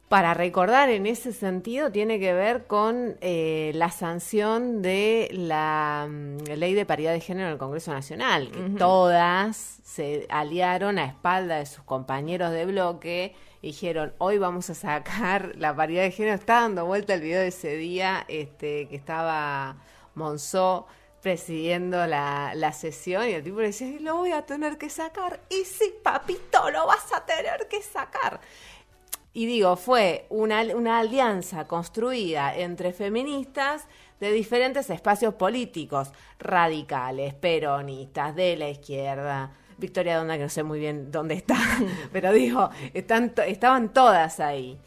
para 0.09 0.33
recordar 0.33 0.89
en 0.89 1.05
ese 1.05 1.33
sentido 1.33 1.91
tiene 1.91 2.19
que 2.19 2.33
ver 2.33 2.65
con 2.65 3.17
eh, 3.21 3.71
la 3.75 3.91
sanción 3.91 4.81
de 4.81 5.29
la 5.31 6.07
mm, 6.09 6.43
ley 6.55 6.73
de 6.73 6.85
paridad 6.85 7.13
de 7.13 7.19
género 7.19 7.47
en 7.47 7.53
el 7.53 7.59
Congreso 7.59 7.91
Nacional, 7.91 8.49
que 8.51 8.61
todas 8.77 9.79
se 9.83 10.27
aliaron 10.29 10.99
a 10.99 11.05
espalda 11.05 11.57
de 11.57 11.65
sus 11.65 11.83
compañeros 11.83 12.51
de 12.51 12.65
bloque 12.65 13.35
y 13.61 13.67
dijeron, 13.67 14.13
hoy 14.17 14.37
vamos 14.37 14.69
a 14.69 14.75
sacar 14.75 15.53
la 15.57 15.75
paridad 15.75 16.03
de 16.03 16.11
género. 16.11 16.35
Está 16.35 16.61
dando 16.61 16.85
vuelta 16.85 17.13
el 17.13 17.21
video 17.21 17.41
de 17.41 17.47
ese 17.47 17.75
día 17.75 18.23
este, 18.27 18.87
que 18.87 18.95
estaba 18.95 19.77
Monzó 20.15 20.87
presidiendo 21.27 22.07
la, 22.07 22.53
la 22.55 22.71
sesión 22.71 23.27
y 23.27 23.33
el 23.33 23.43
tipo 23.43 23.59
le 23.59 23.67
decía, 23.67 23.89
"Y 23.89 23.99
lo 23.99 24.15
voy 24.15 24.31
a 24.31 24.45
tener 24.45 24.77
que 24.77 24.89
sacar. 24.89 25.41
Y 25.49 25.65
sí, 25.65 25.93
papito, 26.01 26.71
lo 26.71 26.87
vas 26.87 27.11
a 27.13 27.25
tener 27.25 27.67
que 27.67 27.81
sacar. 27.81 28.39
Y 29.33 29.45
digo, 29.45 29.75
fue 29.75 30.25
una, 30.29 30.61
una 30.73 30.99
alianza 30.99 31.67
construida 31.67 32.55
entre 32.55 32.93
feministas 32.93 33.87
de 34.21 34.31
diferentes 34.31 34.89
espacios 34.89 35.33
políticos, 35.33 36.13
radicales, 36.39 37.33
peronistas, 37.33 38.33
de 38.33 38.55
la 38.55 38.69
izquierda. 38.69 39.51
Victoria 39.77 40.19
Donda, 40.19 40.37
que 40.37 40.43
no 40.43 40.49
sé 40.49 40.63
muy 40.63 40.79
bien 40.79 41.11
dónde 41.11 41.35
está, 41.35 41.57
pero 42.13 42.31
digo, 42.31 42.69
están, 42.93 43.33
estaban 43.45 43.91
todas 43.91 44.39
ahí. 44.39 44.79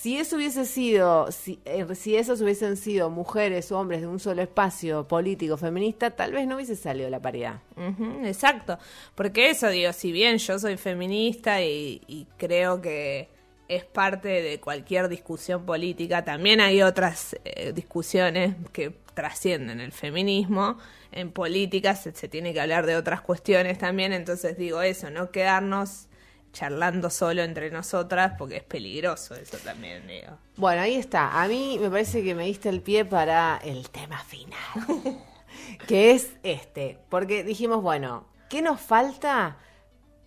Si 0.00 0.16
eso 0.16 0.36
hubiese 0.36 0.64
sido, 0.64 1.30
si, 1.30 1.60
eh, 1.66 1.86
si 1.94 2.16
esos 2.16 2.40
hubiesen 2.40 2.78
sido 2.78 3.10
mujeres 3.10 3.70
o 3.70 3.78
hombres 3.78 4.00
de 4.00 4.06
un 4.06 4.18
solo 4.18 4.40
espacio 4.40 5.06
político 5.06 5.58
feminista, 5.58 6.10
tal 6.10 6.32
vez 6.32 6.46
no 6.46 6.54
hubiese 6.54 6.74
salido 6.74 7.10
la 7.10 7.20
paridad. 7.20 7.60
Ujú, 7.76 8.24
exacto, 8.24 8.78
porque 9.14 9.50
eso 9.50 9.68
digo, 9.68 9.92
si 9.92 10.10
bien 10.10 10.38
yo 10.38 10.58
soy 10.58 10.78
feminista 10.78 11.62
y, 11.62 12.00
y 12.06 12.26
creo 12.38 12.80
que 12.80 13.28
es 13.68 13.84
parte 13.84 14.28
de 14.28 14.58
cualquier 14.58 15.10
discusión 15.10 15.66
política, 15.66 16.24
también 16.24 16.62
hay 16.62 16.80
otras 16.80 17.36
eh, 17.44 17.74
discusiones 17.74 18.54
que 18.72 18.94
trascienden 19.12 19.80
el 19.80 19.92
feminismo. 19.92 20.78
En 21.12 21.30
política 21.30 21.94
se, 21.94 22.12
se 22.12 22.26
tiene 22.26 22.54
que 22.54 22.60
hablar 22.62 22.86
de 22.86 22.96
otras 22.96 23.20
cuestiones 23.20 23.76
también, 23.76 24.14
entonces 24.14 24.56
digo 24.56 24.80
eso, 24.80 25.10
no 25.10 25.30
quedarnos 25.30 26.06
charlando 26.52 27.10
solo 27.10 27.42
entre 27.42 27.70
nosotras, 27.70 28.34
porque 28.38 28.56
es 28.56 28.62
peligroso 28.64 29.34
eso 29.34 29.58
también, 29.58 30.06
digo. 30.06 30.38
Bueno, 30.56 30.82
ahí 30.82 30.94
está. 30.94 31.42
A 31.42 31.48
mí 31.48 31.78
me 31.80 31.90
parece 31.90 32.22
que 32.22 32.34
me 32.34 32.44
diste 32.44 32.68
el 32.68 32.80
pie 32.80 33.04
para 33.04 33.60
el 33.64 33.88
tema 33.90 34.18
final, 34.18 35.18
que 35.86 36.12
es 36.12 36.32
este. 36.42 36.98
Porque 37.08 37.44
dijimos, 37.44 37.82
bueno, 37.82 38.26
¿qué 38.48 38.62
nos 38.62 38.80
falta? 38.80 39.56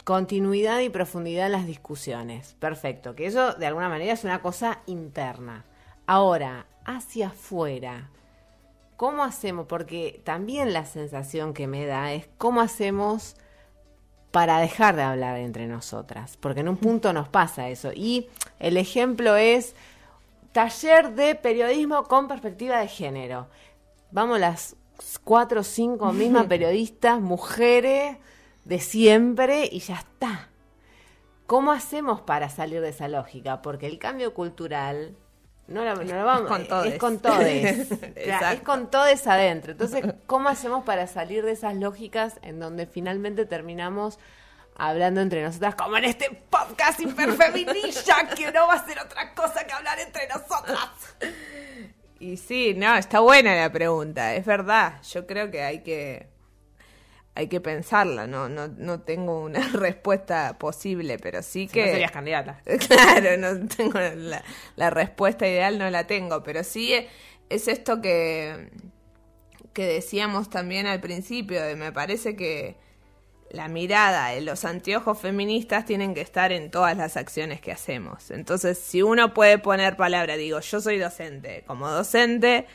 Continuidad 0.04 0.80
y 0.80 0.90
profundidad 0.90 1.46
en 1.46 1.54
las 1.54 1.66
discusiones. 1.66 2.56
Perfecto, 2.60 3.16
que 3.16 3.26
eso 3.26 3.54
de 3.54 3.68
alguna 3.68 3.90
manera 3.90 4.14
es 4.14 4.24
una 4.24 4.42
cosa 4.42 4.82
interna. 4.86 5.66
Ahora, 6.08 6.66
hacia 6.84 7.28
afuera, 7.28 8.10
¿cómo 8.98 9.24
hacemos? 9.24 9.66
Porque 9.68 10.22
también 10.26 10.74
la 10.74 10.86
sensación 10.86 11.54
que 11.54 11.68
me 11.68 11.86
da 11.86 12.12
es 12.12 12.28
cómo 12.38 12.60
hacemos 12.60 13.38
para 14.34 14.58
dejar 14.58 14.96
de 14.96 15.04
hablar 15.04 15.38
entre 15.38 15.68
nosotras, 15.68 16.38
porque 16.40 16.62
en 16.62 16.68
un 16.68 16.78
punto 16.78 17.14
nos 17.14 17.30
pasa 17.30 17.70
eso. 17.70 17.92
Y 17.94 18.30
el 18.58 18.78
ejemplo 18.78 19.36
es 19.36 19.76
taller 20.54 21.14
de 21.14 21.36
periodismo 21.36 22.06
con 22.06 22.28
perspectiva 22.28 22.80
de 22.80 22.88
género. 22.88 23.46
Vamos 24.10 24.40
las 24.40 24.76
cuatro 25.24 25.62
o 25.62 25.64
cinco 25.64 26.12
mismas 26.14 26.46
periodistas, 26.50 27.22
mujeres 27.22 28.18
de 28.66 28.80
siempre, 28.80 29.70
y 29.72 29.82
ya 29.82 29.98
está. 29.98 30.50
¿Cómo 31.46 31.72
hacemos 31.72 32.20
para 32.20 32.50
salir 32.50 32.82
de 32.82 32.90
esa 32.90 33.08
lógica? 33.08 33.62
Porque 33.62 33.86
el 33.86 34.00
cambio 34.00 34.34
cultural 34.34 35.16
no 35.68 35.86
lo, 35.86 35.96
no 35.96 36.04
lo 36.04 36.26
vamos, 36.26 36.48
con 36.48 36.68
todes. 36.68 36.94
es 36.94 37.00
con 37.00 37.20
todes. 37.20 37.92
O 37.92 37.96
sea, 37.96 38.08
es 38.16 38.28
Exacto. 38.28 38.64
con 38.64 38.92
todes 38.92 39.26
adentro. 39.28 39.72
Entonces, 39.72 40.04
¿cómo 40.26 40.50
hacemos 40.50 40.84
para 40.84 41.08
salir 41.08 41.46
de 41.46 41.52
esas 41.54 41.76
lógicas 41.76 42.40
en 42.42 42.60
donde 42.60 42.86
finalmente 42.86 43.46
terminamos 43.46 44.20
hablando 44.76 45.22
entre 45.22 45.44
nosotras, 45.44 45.76
como 45.76 45.98
en 45.98 46.06
este 46.06 46.30
podcast 46.50 47.00
hiperfeminista, 47.00 48.28
que 48.36 48.52
no 48.52 48.68
va 48.68 48.74
a 48.74 48.86
ser 48.86 49.00
otra 49.00 49.34
cosa 49.34 49.66
que 49.66 49.74
hablar 49.74 50.00
entre 50.00 50.28
nosotras? 50.28 50.90
Y 52.20 52.38
sí, 52.38 52.74
no, 52.76 52.96
está 52.96 53.20
buena 53.20 53.56
la 53.56 53.72
pregunta, 53.72 54.34
es 54.34 54.46
verdad. 54.46 55.02
Yo 55.04 55.26
creo 55.28 55.52
que 55.52 55.64
hay 55.64 55.84
que 55.84 56.33
hay 57.36 57.48
que 57.48 57.60
pensarla, 57.62 58.28
no 58.28 58.50
no 58.50 58.68
no 58.68 59.02
tengo 59.02 59.42
una 59.44 59.68
respuesta 59.74 60.58
posible, 60.60 61.18
pero 61.20 61.42
sí 61.42 61.68
Si 61.68 61.74
que 61.74 61.86
no 61.86 61.92
serías 61.92 62.12
candidata. 62.12 62.62
Claro, 62.88 63.38
no 63.38 63.68
tengo 63.68 64.00
la, 64.00 64.44
la 64.76 64.90
respuesta 64.90 65.48
ideal, 65.48 65.78
no 65.80 65.90
la 65.90 66.06
tengo, 66.08 66.44
pero 66.44 66.64
sí 66.64 66.94
es, 66.94 67.06
es 67.50 67.68
esto 67.68 68.02
que, 68.02 68.70
que 69.74 69.86
decíamos 69.86 70.50
también 70.50 70.86
al 70.88 71.02
principio, 71.02 71.62
de 71.64 71.76
me 71.76 71.92
parece 71.92 72.36
que 72.36 72.78
la 73.50 73.68
mirada, 73.68 74.40
los 74.42 74.66
anteojos 74.66 75.20
feministas 75.20 75.86
tienen 75.86 76.16
que 76.16 76.22
estar 76.22 76.52
en 76.52 76.72
todas 76.72 76.98
las 76.98 77.18
acciones 77.18 77.62
que 77.62 77.72
hacemos. 77.72 78.32
Entonces, 78.32 78.80
si 78.80 79.04
uno 79.04 79.34
puede 79.36 79.60
poner 79.60 79.96
palabra, 79.96 80.38
digo, 80.38 80.60
yo 80.60 80.82
soy 80.82 80.98
docente, 80.98 81.64
como 81.68 81.88
docente, 81.90 82.66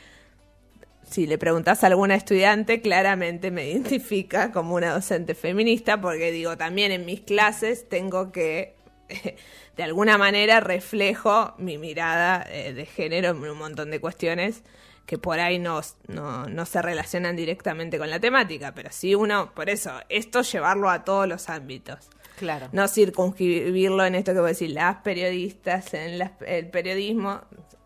si 1.09 1.25
le 1.25 1.37
preguntas 1.37 1.83
a 1.83 1.87
alguna 1.87 2.15
estudiante, 2.15 2.81
claramente 2.81 3.51
me 3.51 3.67
identifica 3.67 4.51
como 4.51 4.75
una 4.75 4.93
docente 4.93 5.33
feminista, 5.33 5.99
porque 5.99 6.31
digo, 6.31 6.55
también 6.57 6.91
en 6.91 7.05
mis 7.05 7.21
clases 7.21 7.89
tengo 7.89 8.31
que, 8.31 8.75
de 9.77 9.83
alguna 9.83 10.17
manera, 10.17 10.59
reflejo 10.59 11.55
mi 11.57 11.77
mirada 11.77 12.45
eh, 12.49 12.73
de 12.73 12.85
género 12.85 13.29
en 13.29 13.37
un 13.37 13.57
montón 13.57 13.89
de 13.89 13.99
cuestiones 13.99 14.63
que 15.07 15.17
por 15.17 15.39
ahí 15.39 15.57
no, 15.57 15.81
no, 16.07 16.65
se 16.67 16.81
relacionan 16.83 17.35
directamente 17.35 17.97
con 17.97 18.11
la 18.11 18.19
temática, 18.19 18.75
pero 18.75 18.89
sí 18.91 19.15
uno, 19.15 19.51
por 19.55 19.67
eso, 19.67 19.91
esto 20.07 20.43
llevarlo 20.43 20.87
a 20.91 21.03
todos 21.03 21.27
los 21.27 21.49
ámbitos. 21.49 22.09
Claro. 22.37 22.69
No 22.73 22.87
circunscribirlo 22.87 24.05
en 24.05 24.13
esto 24.13 24.33
que 24.33 24.39
voy 24.39 24.49
a 24.49 24.49
decir, 24.49 24.69
las 24.69 24.97
periodistas 24.97 25.95
en 25.95 26.21
el 26.45 26.69
periodismo, 26.69 27.41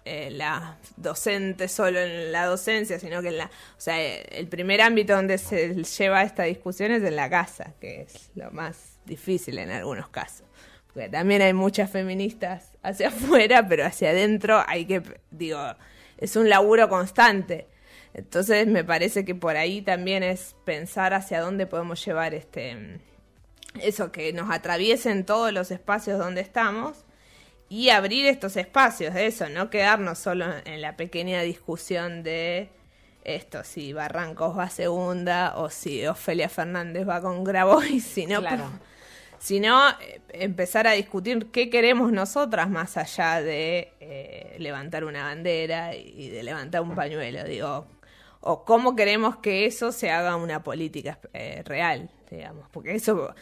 eh, 0.06 0.30
la 0.32 0.78
docente 0.98 1.68
solo 1.68 2.00
en 2.00 2.32
la 2.32 2.46
docencia, 2.46 3.00
sino 3.00 3.22
que 3.22 3.30
en 3.30 3.38
la, 3.38 3.46
o 3.46 3.80
sea, 3.82 4.02
el 4.06 4.48
primer 4.48 4.82
ámbito 4.82 5.16
donde 5.16 5.38
se 5.38 5.82
lleva 5.84 6.24
esta 6.24 6.44
discusión 6.44 6.92
es 6.92 7.04
en 7.04 7.16
la 7.16 7.30
casa, 7.30 7.74
que 7.80 8.02
es 8.02 8.30
lo 8.36 8.52
más 8.52 8.98
difícil 9.06 9.60
en 9.60 9.70
algunos 9.72 10.10
casos. 10.10 10.46
Porque 10.94 11.10
también 11.10 11.42
hay 11.42 11.54
muchas 11.54 11.90
feministas 11.90 12.72
hacia 12.82 13.08
afuera, 13.10 13.68
pero 13.68 13.86
hacia 13.86 14.10
adentro 14.10 14.62
hay 14.68 14.86
que, 14.86 15.02
digo, 15.32 15.60
es 16.18 16.36
un 16.36 16.50
laburo 16.50 16.90
constante. 16.90 17.68
Entonces 18.14 18.68
me 18.68 18.84
parece 18.84 19.24
que 19.24 19.36
por 19.36 19.56
ahí 19.56 19.82
también 19.82 20.22
es 20.22 20.56
pensar 20.66 21.14
hacia 21.14 21.42
dónde 21.42 21.66
podemos 21.66 22.04
llevar 22.06 22.34
este 22.34 23.00
eso 23.82 24.12
que 24.12 24.34
nos 24.34 24.52
atraviesen 24.52 25.26
todos 25.26 25.52
los 25.52 25.72
espacios 25.72 26.20
donde 26.20 26.42
estamos 26.42 27.03
y 27.74 27.90
abrir 27.90 28.28
estos 28.28 28.56
espacios 28.56 29.16
de 29.16 29.26
eso, 29.26 29.50
no 29.50 29.72
quedarnos 29.72 30.20
solo 30.20 30.46
en 30.64 30.80
la 30.80 30.96
pequeña 30.96 31.42
discusión 31.42 32.22
de 32.22 32.70
esto, 33.24 33.64
si 33.64 33.94
Barrancos 33.94 34.56
va 34.56 34.70
segunda 34.70 35.56
o 35.58 35.72
si 35.72 36.06
Ofelia 36.06 36.50
Fernández 36.50 37.10
va 37.10 37.20
con 37.20 37.44
Grabois, 37.44 38.04
sino 38.16 38.42
claro 38.42 38.70
sino 39.40 39.90
eh, 40.00 40.22
empezar 40.30 40.88
a 40.88 40.92
discutir 40.92 41.48
qué 41.48 41.70
queremos 41.70 42.14
nosotras 42.14 42.70
más 42.70 42.96
allá 42.96 43.42
de 43.42 43.92
eh, 44.00 44.56
levantar 44.60 45.04
una 45.04 45.24
bandera 45.24 45.96
y 45.96 46.30
de 46.30 46.44
levantar 46.44 46.82
un 46.82 46.96
pañuelo, 46.96 47.44
digo, 47.44 47.88
o 48.40 48.64
cómo 48.64 48.96
queremos 48.96 49.38
que 49.38 49.66
eso 49.66 49.92
se 49.92 50.12
haga 50.12 50.36
una 50.36 50.64
política 50.64 51.20
eh, 51.34 51.62
real, 51.66 52.10
digamos, 52.30 52.70
porque 52.70 52.96
eso 52.96 53.36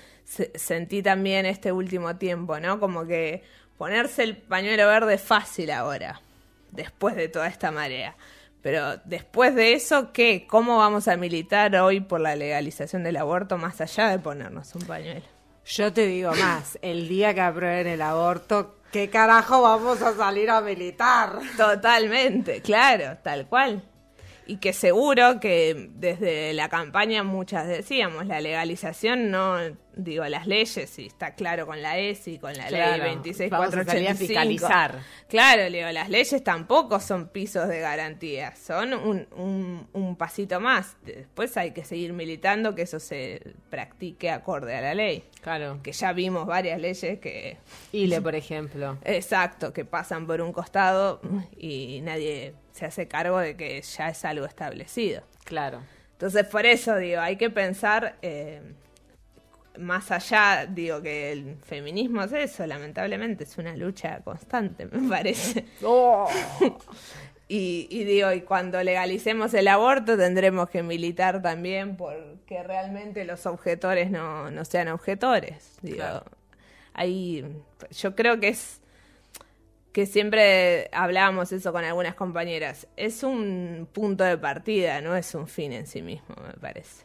sentí 0.55 1.03
también 1.03 1.45
este 1.45 1.71
último 1.71 2.15
tiempo, 2.15 2.59
¿no? 2.59 2.79
Como 2.79 3.05
que 3.05 3.43
ponerse 3.81 4.21
el 4.21 4.37
pañuelo 4.37 4.85
verde 4.85 5.15
es 5.15 5.23
fácil 5.23 5.71
ahora, 5.71 6.21
después 6.69 7.15
de 7.15 7.29
toda 7.29 7.47
esta 7.47 7.71
marea. 7.71 8.15
Pero 8.61 8.97
después 9.05 9.55
de 9.55 9.73
eso, 9.73 10.11
¿qué? 10.13 10.45
¿Cómo 10.47 10.77
vamos 10.77 11.07
a 11.07 11.17
militar 11.17 11.75
hoy 11.77 11.99
por 11.99 12.21
la 12.21 12.35
legalización 12.35 13.03
del 13.03 13.17
aborto 13.17 13.57
más 13.57 13.81
allá 13.81 14.09
de 14.09 14.19
ponernos 14.19 14.75
un 14.75 14.83
pañuelo? 14.83 15.25
Yo 15.65 15.91
te 15.91 16.05
digo 16.05 16.31
más, 16.35 16.77
el 16.83 17.07
día 17.07 17.33
que 17.33 17.41
aprueben 17.41 17.87
el 17.87 18.03
aborto, 18.03 18.75
¿qué 18.91 19.09
carajo 19.09 19.63
vamos 19.63 19.99
a 20.03 20.13
salir 20.13 20.51
a 20.51 20.61
militar? 20.61 21.39
Totalmente, 21.57 22.61
claro, 22.61 23.17
tal 23.23 23.47
cual. 23.47 23.81
Y 24.45 24.57
que 24.57 24.73
seguro 24.73 25.39
que 25.39 25.89
desde 25.95 26.53
la 26.53 26.69
campaña 26.69 27.23
muchas 27.23 27.67
decíamos, 27.67 28.25
la 28.25 28.41
legalización 28.41 29.31
no 29.31 29.57
digo, 29.95 30.25
las 30.25 30.47
leyes, 30.47 30.97
y 30.99 31.07
está 31.07 31.35
claro 31.35 31.65
con 31.65 31.81
la 31.81 31.97
ESI, 31.97 32.39
con 32.39 32.53
la 32.53 32.69
ley 32.69 33.19
26485. 33.23 34.17
fiscalizar. 34.17 34.99
Claro, 35.27 35.69
digo, 35.69 35.89
las 35.91 36.09
leyes 36.09 36.43
tampoco 36.43 36.99
son 36.99 37.27
pisos 37.27 37.67
de 37.67 37.79
garantía, 37.79 38.55
son 38.55 38.93
un, 38.93 39.27
un, 39.35 39.87
un, 39.93 40.15
pasito 40.15 40.59
más. 40.59 40.95
Después 41.03 41.55
hay 41.57 41.71
que 41.71 41.83
seguir 41.83 42.13
militando 42.13 42.75
que 42.75 42.83
eso 42.83 42.99
se 42.99 43.53
practique 43.69 44.29
acorde 44.29 44.75
a 44.75 44.81
la 44.81 44.93
ley. 44.93 45.23
Claro. 45.41 45.79
Que 45.81 45.91
ya 45.91 46.13
vimos 46.13 46.45
varias 46.45 46.79
leyes 46.79 47.19
que... 47.19 47.57
ILE, 47.91 48.21
por 48.21 48.35
ejemplo. 48.35 48.97
Exacto, 49.03 49.73
que 49.73 49.85
pasan 49.85 50.27
por 50.27 50.41
un 50.41 50.51
costado 50.51 51.21
y 51.57 52.01
nadie 52.01 52.53
se 52.81 52.85
hace 52.87 53.07
cargo 53.07 53.37
de 53.37 53.55
que 53.55 53.79
ya 53.81 54.09
es 54.09 54.25
algo 54.25 54.45
establecido. 54.45 55.21
Claro. 55.43 55.81
Entonces, 56.13 56.45
por 56.45 56.65
eso 56.65 56.97
digo, 56.97 57.21
hay 57.21 57.35
que 57.35 57.49
pensar... 57.49 58.15
Eh, 58.21 58.61
más 59.79 60.11
allá, 60.11 60.65
digo 60.65 61.01
que 61.01 61.31
el 61.31 61.55
feminismo 61.63 62.21
es 62.23 62.33
eso, 62.33 62.67
lamentablemente 62.67 63.45
es 63.45 63.57
una 63.57 63.73
lucha 63.77 64.19
constante, 64.19 64.85
me 64.91 65.07
parece. 65.07 65.65
Oh. 65.81 66.27
y, 67.47 68.03
digo, 68.03 68.33
y 68.33 68.41
cuando 68.41 68.83
legalicemos 68.83 69.53
el 69.53 69.69
aborto 69.69 70.17
tendremos 70.17 70.69
que 70.69 70.83
militar 70.83 71.41
también 71.41 71.95
porque 71.95 72.61
realmente 72.63 73.23
los 73.23 73.45
objetores 73.45 74.11
no, 74.11 74.51
no 74.51 74.65
sean 74.65 74.89
objetores. 74.89 75.77
Digo, 75.81 76.03
ahí 76.93 77.45
yo 77.91 78.13
creo 78.13 78.41
que 78.41 78.49
es 78.49 78.80
que 79.91 80.05
siempre 80.05 80.89
hablábamos 80.93 81.51
eso 81.51 81.71
con 81.71 81.83
algunas 81.83 82.15
compañeras. 82.15 82.87
Es 82.95 83.23
un 83.23 83.87
punto 83.91 84.23
de 84.23 84.37
partida, 84.37 85.01
no 85.01 85.15
es 85.15 85.35
un 85.35 85.47
fin 85.47 85.73
en 85.73 85.87
sí 85.87 86.01
mismo, 86.01 86.35
me 86.45 86.53
parece. 86.53 87.03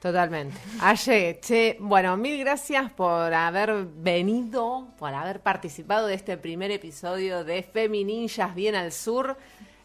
Totalmente. 0.00 0.56
Aye, 0.80 1.40
che, 1.42 1.76
bueno, 1.78 2.16
mil 2.16 2.38
gracias 2.40 2.90
por 2.92 3.34
haber 3.34 3.84
venido, 3.84 4.88
por 4.98 5.12
haber 5.12 5.40
participado 5.40 6.06
de 6.06 6.14
este 6.14 6.38
primer 6.38 6.70
episodio 6.70 7.44
de 7.44 7.62
Femininjas 7.62 8.54
Bien 8.54 8.76
al 8.76 8.92
Sur, 8.92 9.36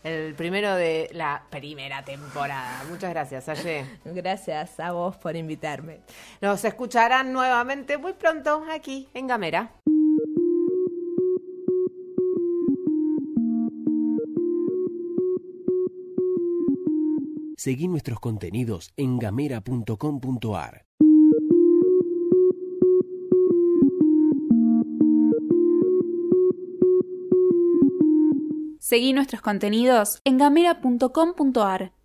el 0.05 0.33
primero 0.35 0.73
de 0.75 1.09
la 1.11 1.43
primera 1.49 2.05
temporada. 2.05 2.85
Muchas 2.89 3.09
gracias, 3.09 3.49
Aye. 3.49 3.85
Gracias 4.05 4.79
a 4.79 4.93
vos 4.93 5.17
por 5.17 5.35
invitarme. 5.35 5.99
Nos 6.39 6.63
escucharán 6.63 7.33
nuevamente 7.33 7.97
muy 7.97 8.13
pronto 8.13 8.63
aquí 8.71 9.09
en 9.13 9.27
Gamera. 9.27 9.71
Seguí 17.65 17.87
nuestros 17.87 18.19
contenidos 18.19 18.93
en 18.95 19.17
gamera.com.ar. 19.17 20.85
Seguí 28.77 29.13
nuestros 29.13 29.41
contenidos 29.41 30.21
en 30.25 30.37
gamera.com.ar. 30.37 31.91